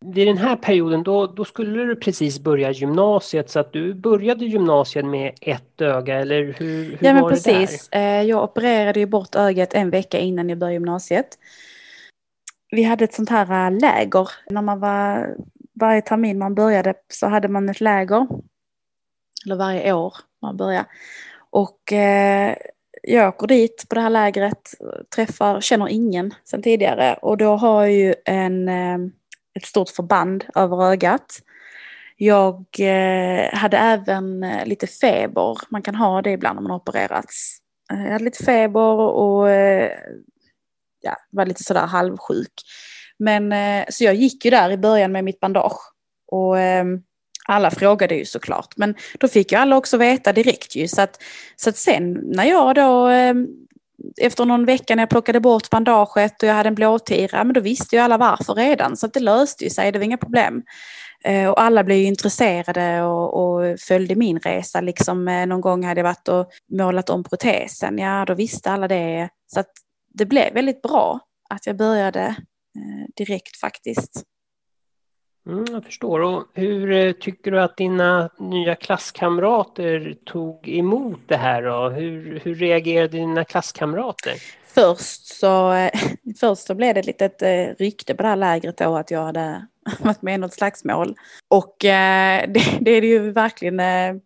Vid 0.00 0.26
den 0.26 0.38
här 0.38 0.56
perioden 0.56 1.02
då, 1.02 1.26
då 1.26 1.44
skulle 1.44 1.84
du 1.84 1.96
precis 1.96 2.38
börja 2.40 2.70
gymnasiet 2.70 3.50
så 3.50 3.60
att 3.60 3.72
du 3.72 3.94
började 3.94 4.44
gymnasiet 4.44 5.04
med 5.04 5.34
ett 5.40 5.80
öga 5.80 6.20
eller 6.20 6.42
hur, 6.42 6.84
hur 6.84 6.98
ja, 7.00 7.14
men 7.14 7.22
var 7.22 7.30
precis. 7.30 7.88
det 7.88 7.98
där? 7.98 8.20
Eh, 8.20 8.22
jag 8.22 8.44
opererade 8.44 9.00
ju 9.00 9.06
bort 9.06 9.34
ögat 9.34 9.74
en 9.74 9.90
vecka 9.90 10.18
innan 10.18 10.48
jag 10.48 10.58
började 10.58 10.74
gymnasiet. 10.74 11.38
Vi 12.70 12.82
hade 12.82 13.04
ett 13.04 13.14
sånt 13.14 13.30
här 13.30 13.70
äh, 13.70 13.78
läger. 13.78 14.28
När 14.50 14.62
man 14.62 14.80
var, 14.80 15.36
varje 15.80 16.02
termin 16.02 16.38
man 16.38 16.54
började 16.54 16.94
så 17.08 17.26
hade 17.26 17.48
man 17.48 17.68
ett 17.68 17.80
läger. 17.80 18.26
Eller 19.46 19.56
varje 19.56 19.92
år 19.92 20.14
man 20.42 20.56
började. 20.56 20.86
Och 21.50 21.92
eh, 21.92 22.56
jag 23.02 23.28
åker 23.28 23.46
dit 23.46 23.86
på 23.88 23.94
det 23.94 24.00
här 24.00 24.10
lägret, 24.10 24.70
träffar, 25.14 25.60
känner 25.60 25.88
ingen 25.88 26.34
sedan 26.44 26.62
tidigare. 26.62 27.14
Och 27.22 27.36
då 27.36 27.56
har 27.56 27.82
jag 27.82 27.92
ju 27.92 28.14
en 28.24 28.68
eh, 28.68 28.98
ett 29.58 29.66
stort 29.66 29.88
förband 29.88 30.44
över 30.54 30.92
ögat. 30.92 31.42
Jag 32.16 32.64
eh, 32.78 33.54
hade 33.54 33.76
även 33.76 34.44
eh, 34.44 34.66
lite 34.66 34.86
feber, 34.86 35.58
man 35.68 35.82
kan 35.82 35.94
ha 35.94 36.22
det 36.22 36.30
ibland 36.30 36.56
när 36.56 36.62
man 36.62 36.70
har 36.70 36.78
opererats. 36.78 37.58
Eh, 37.92 38.04
jag 38.04 38.12
hade 38.12 38.24
lite 38.24 38.44
feber 38.44 38.98
och 38.98 39.50
eh, 39.50 39.90
ja, 41.00 41.16
var 41.30 41.46
lite 41.46 41.64
sådär 41.64 41.86
halvsjuk. 41.86 42.52
Men 43.18 43.52
eh, 43.52 43.84
så 43.88 44.04
jag 44.04 44.14
gick 44.14 44.44
ju 44.44 44.50
där 44.50 44.70
i 44.70 44.76
början 44.76 45.12
med 45.12 45.24
mitt 45.24 45.40
bandage. 45.40 45.92
Och 46.26 46.58
eh, 46.58 46.84
alla 47.48 47.70
frågade 47.70 48.14
ju 48.14 48.24
såklart. 48.24 48.76
Men 48.76 48.94
då 49.18 49.28
fick 49.28 49.52
ju 49.52 49.58
alla 49.58 49.76
också 49.76 49.96
veta 49.96 50.32
direkt 50.32 50.76
ju. 50.76 50.88
Så 50.88 51.00
att, 51.00 51.22
så 51.56 51.70
att 51.70 51.76
sen 51.76 52.12
när 52.12 52.44
jag 52.44 52.74
då 52.74 53.08
efter 54.20 54.44
någon 54.44 54.64
vecka 54.64 54.94
när 54.94 55.02
jag 55.02 55.10
plockade 55.10 55.40
bort 55.40 55.70
bandaget 55.70 56.42
och 56.42 56.48
jag 56.48 56.54
hade 56.54 56.68
en 56.68 56.74
blåtira, 56.74 57.44
men 57.44 57.54
då 57.54 57.60
visste 57.60 57.96
ju 57.96 58.02
alla 58.02 58.18
varför 58.18 58.54
redan. 58.54 58.96
Så 58.96 59.06
det 59.06 59.20
löste 59.20 59.64
ju 59.64 59.70
sig, 59.70 59.92
det 59.92 59.98
var 59.98 60.04
inga 60.04 60.16
problem. 60.16 60.62
Eh, 61.24 61.48
och 61.48 61.60
alla 61.62 61.84
blev 61.84 61.98
ju 61.98 62.04
intresserade 62.04 63.02
och, 63.02 63.34
och, 63.34 63.80
följde 63.80 64.14
min 64.14 64.38
resa. 64.38 64.80
Liksom, 64.80 65.28
eh, 65.28 65.46
någon 65.46 65.60
gång 65.60 65.84
hade 65.84 66.00
jag 66.00 66.04
varit 66.04 66.28
och 66.28 66.50
målat 66.72 67.10
om 67.10 67.24
protesen, 67.24 67.98
ja 67.98 68.24
då 68.24 68.34
visste 68.34 68.70
alla 68.70 68.88
det. 68.88 69.28
Så 69.46 69.60
att 69.60 69.70
det 70.14 70.26
blev 70.26 70.54
väldigt 70.54 70.82
bra 70.82 71.20
att 71.50 71.66
jag 71.66 71.76
började 71.76 72.20
eh, 72.76 73.06
direkt 73.16 73.60
faktiskt. 73.60 74.22
Mm, 75.48 75.64
jag 75.72 75.84
förstår. 75.84 76.20
Och 76.20 76.44
hur 76.54 76.92
eh, 76.92 77.12
tycker 77.12 77.50
du 77.50 77.60
att 77.60 77.76
dina 77.76 78.30
nya 78.38 78.74
klasskamrater 78.74 80.16
tog 80.24 80.68
emot 80.68 81.20
det 81.26 81.36
här? 81.36 81.62
Då? 81.62 81.88
Hur, 81.88 82.40
hur 82.44 82.54
reagerade 82.54 83.08
dina 83.08 83.44
klasskamrater? 83.44 84.32
Först 84.66 85.26
så, 85.26 85.72
eh, 85.72 85.90
först 86.40 86.66
så 86.66 86.74
blev 86.74 86.94
det 86.94 87.00
ett 87.00 87.06
litet 87.06 87.42
eh, 87.42 87.66
rykte 87.78 88.14
på 88.14 88.22
det 88.22 88.28
här 88.28 88.36
lägret 88.36 88.76
då 88.76 88.96
att 88.96 89.10
jag 89.10 89.24
hade 89.24 89.66
varit 90.00 90.22
med 90.22 90.34
i 90.34 90.38
något 90.38 90.54
slagsmål. 90.54 91.14
Och 91.48 91.76
det, 91.80 92.46
det 92.80 92.90
är 92.90 93.00
det 93.00 93.06
ju 93.06 93.30
verkligen 93.30 93.76
det 93.76 94.20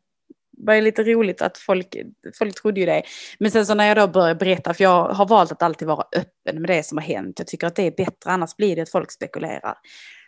var 0.66 0.80
lite 0.80 1.02
roligt 1.02 1.42
att 1.42 1.58
folk, 1.58 1.96
folk 2.38 2.62
trodde 2.62 2.80
ju 2.80 2.86
det. 2.86 3.02
Men 3.38 3.50
sen 3.50 3.66
så 3.66 3.74
när 3.74 3.86
jag 3.86 3.96
då 3.96 4.06
började 4.06 4.34
berätta, 4.34 4.74
för 4.74 4.84
jag 4.84 5.08
har 5.08 5.26
valt 5.26 5.52
att 5.52 5.62
alltid 5.62 5.88
vara 5.88 6.06
öppen 6.16 6.62
med 6.62 6.70
det 6.70 6.82
som 6.82 6.98
har 6.98 7.04
hänt. 7.04 7.38
Jag 7.38 7.46
tycker 7.48 7.66
att 7.66 7.76
det 7.76 7.86
är 7.86 7.90
bättre, 7.90 8.30
annars 8.30 8.56
blir 8.56 8.76
det 8.76 8.82
att 8.82 8.90
folk 8.90 9.12
spekulerar. 9.12 9.74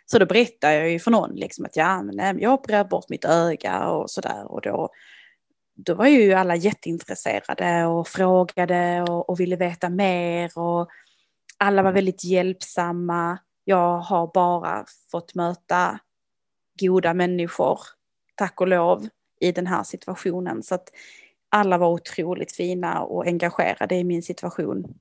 Så 0.05 0.19
då 0.19 0.25
berättar 0.25 0.71
jag 0.71 0.91
ju 0.91 0.99
för 0.99 1.11
någon 1.11 1.35
liksom 1.35 1.65
att 1.65 1.75
ja, 1.75 2.03
men 2.03 2.15
nej, 2.15 2.35
jag 2.39 2.49
har 2.49 2.57
opererat 2.57 2.89
bort 2.89 3.09
mitt 3.09 3.25
öga 3.25 3.87
och 3.87 4.11
sådär. 4.11 4.51
Och 4.51 4.61
då, 4.61 4.89
då 5.75 5.93
var 5.93 6.07
ju 6.07 6.33
alla 6.33 6.55
jätteintresserade 6.55 7.85
och 7.85 8.07
frågade 8.07 9.01
och, 9.01 9.29
och 9.29 9.39
ville 9.39 9.55
veta 9.55 9.89
mer. 9.89 10.57
Och 10.57 10.89
alla 11.57 11.81
var 11.83 11.91
väldigt 11.91 12.23
hjälpsamma. 12.23 13.37
Jag 13.63 13.99
har 13.99 14.31
bara 14.33 14.85
fått 15.11 15.35
möta 15.35 15.99
goda 16.79 17.13
människor, 17.13 17.79
tack 18.35 18.61
och 18.61 18.67
lov, 18.67 19.07
i 19.39 19.51
den 19.51 19.67
här 19.67 19.83
situationen. 19.83 20.63
Så 20.63 20.75
att 20.75 20.89
alla 21.49 21.77
var 21.77 21.87
otroligt 21.87 22.51
fina 22.51 23.01
och 23.01 23.25
engagerade 23.27 23.95
i 23.95 24.03
min 24.03 24.23
situation. 24.23 24.99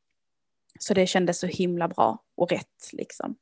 Så 0.81 0.95
det 0.95 1.07
kändes 1.07 1.39
så 1.39 1.47
himla 1.47 1.89
bra 1.89 2.23
och 2.37 2.51
rätt 2.51 2.91
liksom. 2.93 3.37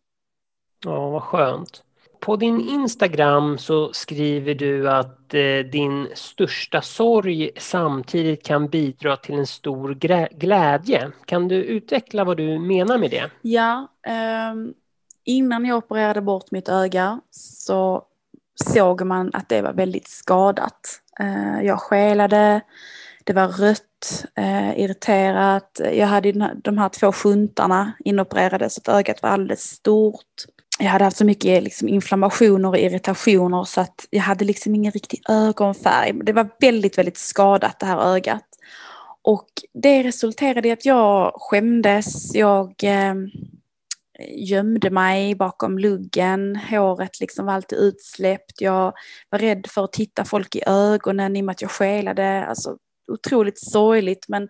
Ja, 0.84 1.10
vad 1.10 1.22
skönt. 1.22 1.82
På 2.20 2.36
din 2.36 2.60
Instagram 2.60 3.58
så 3.58 3.92
skriver 3.92 4.54
du 4.54 4.90
att 4.90 5.34
eh, 5.34 5.70
din 5.72 6.08
största 6.14 6.82
sorg 6.82 7.50
samtidigt 7.56 8.46
kan 8.46 8.68
bidra 8.68 9.16
till 9.16 9.34
en 9.34 9.46
stor 9.46 9.94
glädje. 10.38 11.10
Kan 11.24 11.48
du 11.48 11.54
utveckla 11.54 12.24
vad 12.24 12.36
du 12.36 12.58
menar 12.58 12.98
med 12.98 13.10
det? 13.10 13.30
Ja, 13.42 13.88
eh, 14.06 14.54
innan 15.24 15.64
jag 15.64 15.78
opererade 15.78 16.20
bort 16.20 16.50
mitt 16.50 16.68
öga 16.68 17.20
så 17.30 18.04
såg 18.54 19.02
man 19.02 19.30
att 19.32 19.48
det 19.48 19.62
var 19.62 19.72
väldigt 19.72 20.08
skadat. 20.08 21.00
Eh, 21.20 21.66
jag 21.66 21.80
skelade, 21.80 22.60
det 23.24 23.32
var 23.32 23.48
rött, 23.48 24.24
eh, 24.34 24.80
irriterat. 24.80 25.80
Jag 25.92 26.06
hade 26.06 26.32
de 26.54 26.78
här 26.78 26.88
två 26.88 27.12
skjuntarna 27.12 27.92
inopererade 28.04 28.70
så 28.70 28.80
att 28.80 28.88
ögat 28.88 29.22
var 29.22 29.30
alldeles 29.30 29.62
stort 29.62 30.46
jag 30.82 30.90
hade 30.90 31.04
haft 31.04 31.16
så 31.16 31.24
mycket 31.24 31.62
liksom, 31.62 31.88
inflammationer 31.88 32.68
och 32.68 32.78
irritationer 32.78 33.64
så 33.64 33.80
att 33.80 34.06
jag 34.10 34.20
hade 34.20 34.44
liksom 34.44 34.74
ingen 34.74 34.92
riktig 34.92 35.22
ögonfärg. 35.28 36.12
Det 36.12 36.32
var 36.32 36.48
väldigt, 36.60 36.98
väldigt 36.98 37.18
skadat 37.18 37.78
det 37.78 37.86
här 37.86 38.14
ögat. 38.14 38.44
Och 39.22 39.48
det 39.74 40.02
resulterade 40.02 40.68
i 40.68 40.70
att 40.70 40.84
jag 40.84 41.32
skämdes, 41.34 42.34
jag 42.34 42.74
eh, 42.82 43.14
gömde 44.28 44.90
mig 44.90 45.34
bakom 45.34 45.78
luggen, 45.78 46.56
håret 46.56 47.20
liksom 47.20 47.46
var 47.46 47.52
alltid 47.52 47.78
utsläppt, 47.78 48.60
jag 48.60 48.92
var 49.30 49.38
rädd 49.38 49.66
för 49.70 49.84
att 49.84 49.92
titta 49.92 50.24
folk 50.24 50.56
i 50.56 50.62
ögonen 50.66 51.36
i 51.36 51.40
och 51.40 51.44
med 51.44 51.52
att 51.52 51.62
jag 51.62 51.70
skelade. 51.70 52.46
Alltså 52.46 52.76
otroligt 53.12 53.58
sorgligt 53.58 54.28
men, 54.28 54.48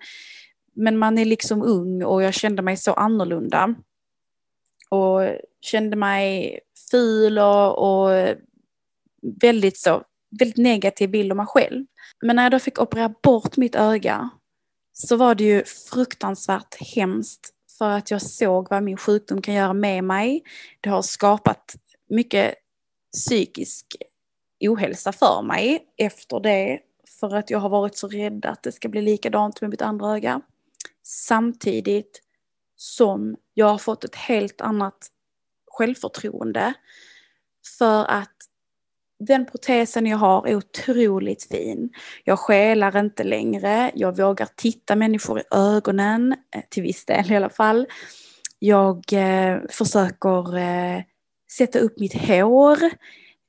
men 0.75 0.99
man 0.99 1.19
är 1.19 1.25
liksom 1.25 1.63
ung 1.63 2.03
och 2.03 2.23
jag 2.23 2.35
kände 2.35 2.63
mig 2.63 2.77
så 2.77 2.93
annorlunda 2.93 3.75
och 4.89 5.21
kände 5.63 5.97
mig 5.97 6.59
ful 6.91 7.39
och, 7.39 7.79
och 7.79 8.37
väldigt 9.41 9.79
så, 9.79 10.03
väldigt 10.39 10.57
negativ 10.57 11.11
bild 11.11 11.33
av 11.33 11.37
mig 11.37 11.47
själv. 11.47 11.85
Men 12.23 12.37
när 12.37 12.43
jag 12.43 12.53
då 12.53 12.59
fick 12.59 12.81
operera 12.81 13.15
bort 13.23 13.57
mitt 13.57 13.75
öga 13.75 14.31
så 14.93 15.17
var 15.17 15.35
det 15.35 15.45
ju 15.45 15.65
fruktansvärt 15.65 16.75
hemskt 16.95 17.51
för 17.79 17.89
att 17.89 18.11
jag 18.11 18.23
såg 18.23 18.71
vad 18.71 18.83
min 18.83 18.97
sjukdom 18.97 19.43
kan 19.43 19.55
göra 19.55 19.73
med 19.73 20.05
mig. 20.05 20.43
Det 20.81 20.91
har 20.91 21.03
skapat 21.03 21.77
mycket 22.09 22.55
psykisk 23.13 23.87
ohälsa 24.61 25.13
för 25.13 25.43
mig 25.43 25.85
efter 25.97 26.41
det 26.41 26.81
för 27.21 27.37
att 27.37 27.51
jag 27.51 27.59
har 27.59 27.69
varit 27.69 27.97
så 27.97 28.09
rädd 28.09 28.47
att 28.47 28.63
det 28.63 28.73
ska 28.73 28.89
bli 28.89 29.03
likadant 29.03 29.61
med 29.61 29.71
mitt 29.71 29.83
andra 29.83 30.15
öga. 30.17 30.41
Samtidigt 31.03 32.21
som 32.77 33.37
jag 33.55 33.67
har 33.67 33.79
fått 33.79 34.05
ett 34.05 34.15
helt 34.15 34.61
annat 34.61 35.09
självförtroende. 35.83 36.75
För 37.79 38.05
att 38.05 38.37
den 39.19 39.47
protesen 39.47 40.07
jag 40.07 40.19
har 40.19 40.47
är 40.47 40.55
otroligt 40.55 41.45
fin. 41.45 41.91
Jag 42.25 42.39
skälar 42.39 42.99
inte 42.99 43.25
längre. 43.25 43.91
Jag 43.95 44.17
vågar 44.17 44.49
titta 44.57 44.97
människor 44.97 45.41
i 45.41 45.43
ögonen, 45.51 46.37
eh, 46.55 46.63
till 46.71 46.83
viss 46.83 47.05
del 47.05 47.33
i 47.33 47.37
alla 47.37 47.51
fall. 47.51 47.87
Jag 48.59 49.13
eh, 49.13 49.61
försöker 49.71 50.57
eh, 50.57 51.03
sätta 51.57 51.79
upp 51.79 51.99
mitt 52.01 52.29
hår. 52.29 52.79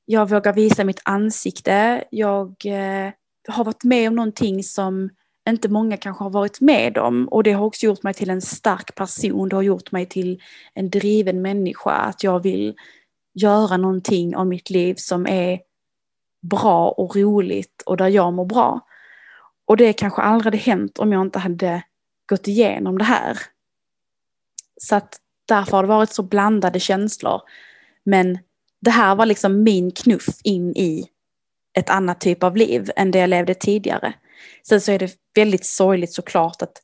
Jag 0.04 0.30
vågar 0.30 0.52
visa 0.52 0.84
mitt 0.84 1.00
ansikte. 1.04 2.04
Jag 2.10 2.48
eh, 2.66 3.12
har 3.48 3.64
varit 3.64 3.84
med 3.84 4.08
om 4.08 4.14
någonting 4.14 4.62
som 4.62 5.10
inte 5.48 5.68
många 5.68 5.96
kanske 5.96 6.24
har 6.24 6.30
varit 6.30 6.60
med 6.60 6.98
om. 6.98 7.28
Och 7.28 7.42
det 7.42 7.52
har 7.52 7.66
också 7.66 7.86
gjort 7.86 8.02
mig 8.02 8.14
till 8.14 8.30
en 8.30 8.42
stark 8.42 8.94
person. 8.94 9.48
Det 9.48 9.56
har 9.56 9.62
gjort 9.62 9.92
mig 9.92 10.06
till 10.06 10.42
en 10.74 10.90
driven 10.90 11.42
människa. 11.42 11.90
Att 11.90 12.24
jag 12.24 12.42
vill 12.42 12.74
göra 13.34 13.76
någonting 13.76 14.36
av 14.36 14.46
mitt 14.46 14.70
liv 14.70 14.94
som 14.94 15.26
är 15.26 15.60
bra 16.42 16.88
och 16.88 17.16
roligt 17.16 17.82
och 17.86 17.96
där 17.96 18.08
jag 18.08 18.32
mår 18.32 18.44
bra. 18.44 18.80
Och 19.66 19.76
det 19.76 19.92
kanske 19.92 20.22
aldrig 20.22 20.44
hade 20.44 20.56
hänt 20.56 20.98
om 20.98 21.12
jag 21.12 21.22
inte 21.22 21.38
hade 21.38 21.82
gått 22.26 22.48
igenom 22.48 22.98
det 22.98 23.04
här. 23.04 23.38
Så 24.80 24.96
att 24.96 25.20
därför 25.48 25.76
har 25.76 25.82
det 25.82 25.88
varit 25.88 26.10
så 26.10 26.22
blandade 26.22 26.80
känslor. 26.80 27.40
Men 28.04 28.38
det 28.80 28.90
här 28.90 29.14
var 29.14 29.26
liksom 29.26 29.62
min 29.62 29.90
knuff 29.90 30.26
in 30.44 30.76
i 30.76 31.08
ett 31.72 31.90
annat 31.90 32.20
typ 32.20 32.42
av 32.42 32.56
liv 32.56 32.90
än 32.96 33.10
det 33.10 33.18
jag 33.18 33.30
levde 33.30 33.54
tidigare. 33.54 34.14
Sen 34.68 34.80
så 34.80 34.92
är 34.92 34.98
det 34.98 35.23
väldigt 35.34 35.66
sorgligt 35.66 36.12
såklart 36.12 36.62
att, 36.62 36.82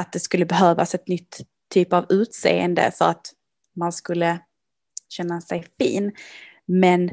att 0.00 0.12
det 0.12 0.20
skulle 0.20 0.46
behövas 0.46 0.94
ett 0.94 1.08
nytt 1.08 1.40
typ 1.70 1.92
av 1.92 2.06
utseende 2.08 2.90
för 2.98 3.04
att 3.04 3.32
man 3.76 3.92
skulle 3.92 4.38
känna 5.08 5.40
sig 5.40 5.66
fin. 5.78 6.12
Men 6.66 7.10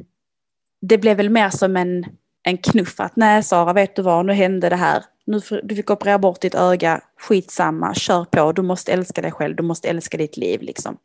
det 0.81 0.97
blev 0.97 1.17
väl 1.17 1.29
mer 1.29 1.49
som 1.49 1.77
en, 1.77 2.05
en 2.43 2.57
knuff 2.57 2.99
att 2.99 3.15
nej 3.15 3.43
Sara, 3.43 3.73
vet 3.73 3.95
du 3.95 4.01
vad, 4.01 4.25
nu 4.25 4.33
hände 4.33 4.69
det 4.69 4.75
här. 4.75 5.03
Nu, 5.25 5.39
du 5.63 5.75
fick 5.75 5.89
operera 5.89 6.19
bort 6.19 6.41
ditt 6.41 6.55
öga, 6.55 7.01
skitsamma, 7.19 7.93
kör 7.93 8.25
på, 8.25 8.51
du 8.51 8.61
måste 8.61 8.93
älska 8.93 9.21
dig 9.21 9.31
själv, 9.31 9.55
du 9.55 9.63
måste 9.63 9.89
älska 9.89 10.17
ditt 10.17 10.37
liv 10.37 10.61
liksom. 10.61 10.97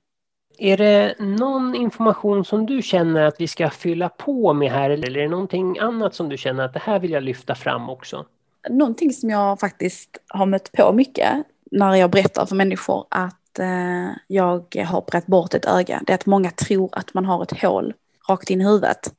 Är 0.59 0.77
det 0.77 1.15
någon 1.19 1.75
information 1.75 2.45
som 2.45 2.67
du 2.67 2.83
känner 2.83 3.23
att 3.23 3.41
vi 3.41 3.49
ska 3.49 3.71
fylla 3.71 4.09
på 4.09 4.53
med 4.53 4.73
här 4.73 4.91
eller 4.91 5.17
är 5.17 5.23
det 5.23 5.29
någonting 5.29 5.79
annat 5.79 6.15
som 6.15 6.29
du 6.29 6.37
känner 6.37 6.65
att 6.65 6.73
det 6.73 6.83
här 6.83 6.99
vill 6.99 7.11
jag 7.11 7.23
lyfta 7.23 7.55
fram 7.55 7.91
också? 7.91 8.27
Någonting 8.69 9.13
som 9.13 9.31
jag 9.31 9.61
faktiskt 9.61 10.19
har 10.29 10.47
mött 10.47 10.73
på 10.73 10.93
mycket 10.93 11.47
när 11.71 11.95
jag 11.95 12.11
berättar 12.11 12.47
för 12.47 12.57
människor 12.57 13.07
att 13.11 13.59
eh, 13.59 14.11
jag 14.27 14.77
har 14.87 14.99
opererat 14.99 15.27
bort 15.27 15.55
ett 15.55 15.65
öga, 15.65 16.03
det 16.07 16.13
är 16.13 16.15
att 16.15 16.27
många 16.27 16.51
tror 16.51 16.89
att 16.93 17.15
man 17.15 17.25
har 17.25 17.43
ett 17.43 17.61
hål 17.61 17.95
rakt 18.29 18.51
in 18.51 18.61
i 18.61 18.65
huvudet. 18.65 19.15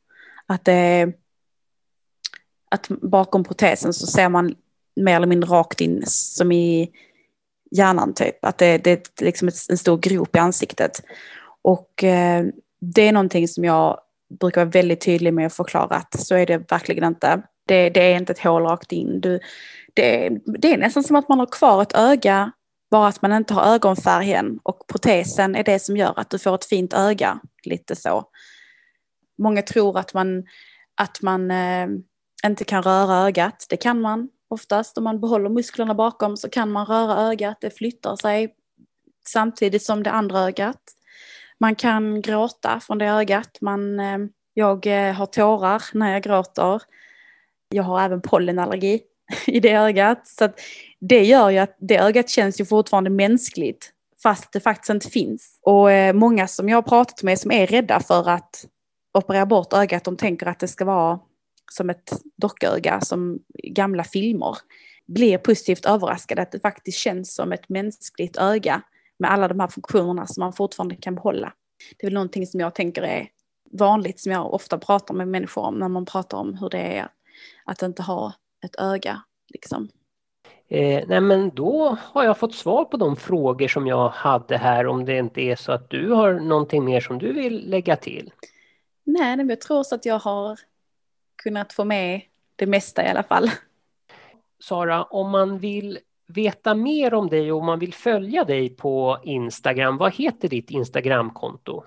Att 0.45 0.67
eh, 0.67 1.07
att 2.69 2.87
bakom 2.87 3.43
protesen 3.43 3.93
så 3.93 4.07
ser 4.07 4.29
man 4.29 4.55
mer 4.95 5.15
eller 5.15 5.27
mindre 5.27 5.49
rakt 5.49 5.81
in 5.81 6.03
som 6.05 6.51
i 6.51 6.91
hjärnan 7.71 8.13
typ. 8.13 8.45
Att 8.45 8.57
det, 8.57 8.77
det 8.77 8.91
är 8.91 9.25
liksom 9.25 9.49
en 9.69 9.77
stor 9.77 9.97
grop 9.97 10.35
i 10.35 10.39
ansiktet. 10.39 11.03
Och 11.61 12.03
eh, 12.03 12.45
det 12.81 13.07
är 13.07 13.11
någonting 13.11 13.47
som 13.47 13.63
jag 13.63 13.99
brukar 14.39 14.61
vara 14.61 14.71
väldigt 14.71 15.01
tydlig 15.01 15.33
med 15.33 15.47
att 15.47 15.53
förklara 15.53 15.95
att 15.95 16.19
så 16.19 16.35
är 16.35 16.45
det 16.45 16.71
verkligen 16.71 17.03
inte. 17.03 17.41
Det, 17.71 17.89
det 17.89 18.13
är 18.13 18.17
inte 18.17 18.31
ett 18.31 18.39
hål 18.39 18.63
rakt 18.63 18.91
in. 18.91 19.21
Du, 19.21 19.39
det, 19.93 20.29
det 20.45 20.73
är 20.73 20.77
nästan 20.77 21.03
som 21.03 21.15
att 21.15 21.29
man 21.29 21.39
har 21.39 21.45
kvar 21.45 21.81
ett 21.81 21.95
öga, 21.95 22.51
bara 22.91 23.07
att 23.07 23.21
man 23.21 23.33
inte 23.33 23.53
har 23.53 23.73
ögonfärgen. 23.73 24.59
Och 24.63 24.87
protesen 24.87 25.55
är 25.55 25.63
det 25.63 25.79
som 25.79 25.97
gör 25.97 26.19
att 26.19 26.29
du 26.29 26.39
får 26.39 26.55
ett 26.55 26.65
fint 26.65 26.93
öga. 26.93 27.39
Lite 27.63 27.95
så. 27.95 28.23
Många 29.37 29.61
tror 29.61 29.99
att 29.99 30.13
man, 30.13 30.43
att 30.95 31.21
man 31.21 31.51
eh, 31.51 31.87
inte 32.45 32.63
kan 32.63 32.83
röra 32.83 33.27
ögat. 33.27 33.65
Det 33.69 33.77
kan 33.77 34.01
man. 34.01 34.29
oftast. 34.49 34.97
Om 34.97 35.03
man 35.03 35.21
behåller 35.21 35.49
musklerna 35.49 35.93
bakom 35.93 36.37
så 36.37 36.49
kan 36.49 36.71
man 36.71 36.85
röra 36.85 37.31
ögat, 37.31 37.57
det 37.61 37.77
flyttar 37.77 38.15
sig 38.15 38.55
samtidigt 39.27 39.83
som 39.83 40.03
det 40.03 40.11
andra 40.11 40.39
ögat. 40.39 40.81
Man 41.59 41.75
kan 41.75 42.21
gråta 42.21 42.79
från 42.79 42.97
det 42.97 43.05
ögat. 43.05 43.57
Man, 43.61 43.99
eh, 43.99 44.17
jag 44.53 44.87
eh, 44.87 45.13
har 45.13 45.25
tårar 45.25 45.83
när 45.93 46.11
jag 46.11 46.23
gråter. 46.23 46.81
Jag 47.71 47.83
har 47.83 48.01
även 48.01 48.21
pollenallergi 48.21 49.01
i 49.47 49.59
det 49.59 49.71
ögat. 49.71 50.27
Så 50.27 50.49
det 50.99 51.23
gör 51.23 51.49
ju 51.49 51.57
att 51.57 51.77
det 51.79 51.97
ögat 51.97 52.29
känns 52.29 52.61
ju 52.61 52.65
fortfarande 52.65 53.09
mänskligt 53.09 53.91
fast 54.23 54.53
det 54.53 54.59
faktiskt 54.59 54.89
inte 54.89 55.09
finns. 55.09 55.59
Och 55.61 55.91
eh, 55.91 56.13
många 56.13 56.47
som 56.47 56.69
jag 56.69 56.77
har 56.77 56.81
pratat 56.81 57.23
med 57.23 57.39
som 57.39 57.51
är 57.51 57.67
rädda 57.67 57.99
för 57.99 58.29
att 58.29 58.65
operera 59.13 59.45
bort 59.45 59.73
ögat, 59.73 60.03
de 60.03 60.17
tänker 60.17 60.45
att 60.45 60.59
det 60.59 60.67
ska 60.67 60.85
vara 60.85 61.19
som 61.71 61.89
ett 61.89 62.13
docköga 62.37 63.01
som 63.01 63.39
gamla 63.63 64.03
filmer. 64.03 64.57
Blir 65.07 65.37
positivt 65.37 65.85
överraskade 65.85 66.41
att 66.41 66.51
det 66.51 66.59
faktiskt 66.59 66.97
känns 66.97 67.35
som 67.35 67.51
ett 67.51 67.69
mänskligt 67.69 68.37
öga 68.37 68.81
med 69.19 69.31
alla 69.31 69.47
de 69.47 69.59
här 69.59 69.67
funktionerna 69.67 70.27
som 70.27 70.41
man 70.41 70.53
fortfarande 70.53 70.95
kan 70.95 71.15
behålla. 71.15 71.53
Det 71.97 72.05
är 72.05 72.07
väl 72.07 72.13
någonting 72.13 72.47
som 72.47 72.59
jag 72.59 72.75
tänker 72.75 73.01
är 73.01 73.27
vanligt 73.71 74.19
som 74.19 74.31
jag 74.31 74.53
ofta 74.53 74.77
pratar 74.77 75.13
med 75.13 75.27
människor 75.27 75.61
om 75.61 75.75
när 75.75 75.87
man 75.87 76.05
pratar 76.05 76.37
om 76.37 76.53
hur 76.53 76.69
det 76.69 76.77
är 76.77 77.07
att 77.65 77.81
inte 77.81 78.03
ha 78.03 78.33
ett 78.65 78.75
öga. 78.79 79.21
Liksom. 79.53 79.89
Eh, 80.67 81.03
nej 81.07 81.21
men 81.21 81.49
då 81.49 81.97
har 82.01 82.23
jag 82.23 82.37
fått 82.37 82.55
svar 82.55 82.85
på 82.85 82.97
de 82.97 83.15
frågor 83.15 83.67
som 83.67 83.87
jag 83.87 84.09
hade 84.09 84.57
här 84.57 84.87
om 84.87 85.05
det 85.05 85.17
inte 85.17 85.41
är 85.41 85.55
så 85.55 85.71
att 85.71 85.89
du 85.89 86.09
har 86.09 86.33
någonting 86.33 86.85
mer 86.85 87.01
som 87.01 87.19
du 87.19 87.33
vill 87.33 87.69
lägga 87.69 87.95
till. 87.95 88.33
Nej, 89.03 89.37
men 89.37 89.49
jag 89.49 89.61
tror 89.61 89.83
så 89.83 89.95
att 89.95 90.05
jag 90.05 90.19
har 90.19 90.59
kunnat 91.43 91.73
få 91.73 91.83
med 91.83 92.21
det 92.55 92.65
mesta 92.65 93.05
i 93.05 93.07
alla 93.07 93.23
fall. 93.23 93.51
Sara, 94.63 95.03
om 95.03 95.29
man 95.31 95.59
vill 95.59 95.99
veta 96.27 96.75
mer 96.75 97.13
om 97.13 97.29
dig 97.29 97.51
och 97.51 97.59
om 97.59 97.65
man 97.65 97.79
vill 97.79 97.93
följa 97.93 98.43
dig 98.43 98.69
på 98.69 99.17
Instagram, 99.23 99.97
vad 99.97 100.13
heter 100.13 100.47
ditt 100.47 100.71
Instagramkonto? 100.71 101.83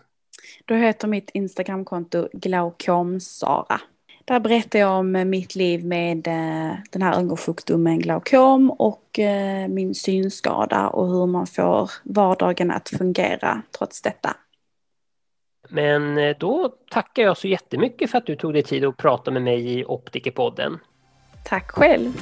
Då 0.64 0.74
heter 0.74 1.08
mitt 1.08 1.30
Instagramkonto 1.30 2.28
glaukomsara. 2.32 3.80
Där 4.24 4.40
berättar 4.40 4.78
jag 4.78 4.98
om 4.98 5.30
mitt 5.30 5.54
liv 5.54 5.84
med 5.84 6.26
eh, 6.26 6.76
den 6.90 7.02
här 7.02 7.18
ögonsjukdomen 7.18 7.98
glaukom 7.98 8.70
och 8.70 9.18
eh, 9.18 9.68
min 9.68 9.94
synskada 9.94 10.88
och 10.88 11.08
hur 11.08 11.26
man 11.26 11.46
får 11.46 11.90
vardagen 12.02 12.70
att 12.70 12.88
fungera 12.88 13.62
trots 13.78 14.02
detta. 14.02 14.36
Men 15.68 16.18
eh, 16.18 16.36
då 16.38 16.74
tackar 16.90 17.22
jag 17.22 17.36
så 17.36 17.48
jättemycket 17.48 18.10
för 18.10 18.18
att 18.18 18.26
du 18.26 18.36
tog 18.36 18.52
dig 18.52 18.62
tid 18.62 18.84
att 18.84 18.96
prata 18.96 19.30
med 19.30 19.42
mig 19.42 19.78
i 19.78 19.84
Optikerpodden. 19.84 20.78
Tack 21.44 21.70
själv! 21.70 22.12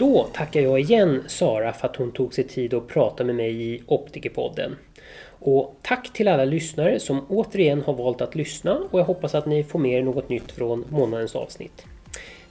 Då 0.00 0.26
tackar 0.32 0.60
jag 0.60 0.80
igen 0.80 1.24
Sara 1.26 1.72
för 1.72 1.88
att 1.88 1.96
hon 1.96 2.12
tog 2.12 2.34
sig 2.34 2.44
tid 2.44 2.74
att 2.74 2.88
prata 2.88 3.24
med 3.24 3.34
mig 3.34 3.62
i 3.62 3.82
Optikerpodden. 3.86 4.76
Och 5.28 5.76
tack 5.82 6.12
till 6.12 6.28
alla 6.28 6.44
lyssnare 6.44 7.00
som 7.00 7.26
återigen 7.28 7.82
har 7.82 7.92
valt 7.94 8.20
att 8.20 8.34
lyssna 8.34 8.78
och 8.90 9.00
jag 9.00 9.04
hoppas 9.04 9.34
att 9.34 9.46
ni 9.46 9.64
får 9.64 9.78
med 9.78 9.98
er 9.98 10.02
något 10.02 10.28
nytt 10.28 10.52
från 10.52 10.84
månadens 10.88 11.36
avsnitt. 11.36 11.84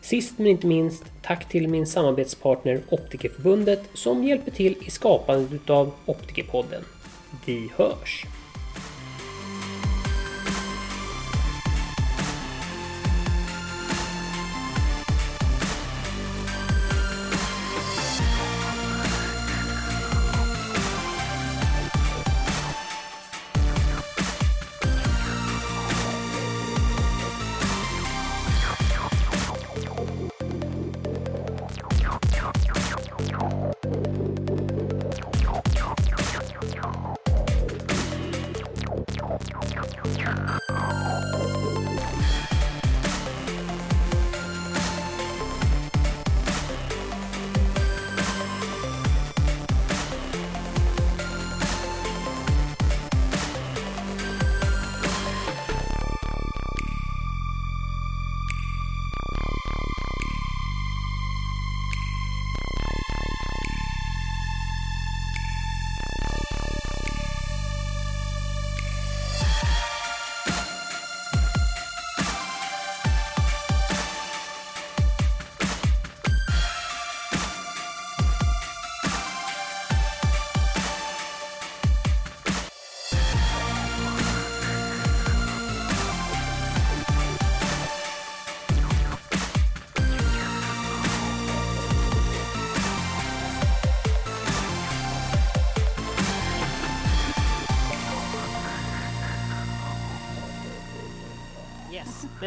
Sist 0.02 0.38
men 0.38 0.48
inte 0.48 0.68
minst, 0.68 1.04
tack 1.22 1.50
till 1.50 1.68
min 1.68 1.88
samarbetspartner 1.88 2.80
Optikerförbundet 2.90 3.82
som 3.94 4.24
hjälper 4.24 4.52
till 4.52 4.76
i 4.88 4.90
skapandet 4.90 5.70
av 5.70 5.92
Optikerpodden. 6.06 6.82
Vi 7.46 7.70
hörs! 7.76 8.26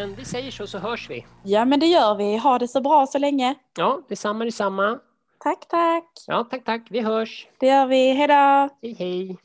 Men 0.02 0.14
vi 0.14 0.24
säger 0.24 0.50
så, 0.50 0.66
så 0.66 0.78
hörs 0.78 1.10
vi. 1.10 1.26
Ja, 1.44 1.64
men 1.64 1.80
det 1.80 1.86
gör 1.86 2.14
vi. 2.14 2.36
Ha 2.36 2.58
det 2.58 2.68
så 2.68 2.80
bra 2.80 3.06
så 3.06 3.18
länge. 3.18 3.54
Ja, 3.76 4.00
detsamma, 4.08 4.44
detsamma. 4.44 4.98
Tack, 5.38 5.68
tack. 5.68 6.04
Ja, 6.26 6.44
tack, 6.50 6.64
tack. 6.64 6.86
Vi 6.90 7.00
hörs. 7.00 7.46
Det 7.60 7.66
gör 7.66 7.86
vi. 7.86 8.12
Hej 8.12 8.28
då. 8.28 8.68
Hej, 8.82 8.96
hej. 8.98 9.36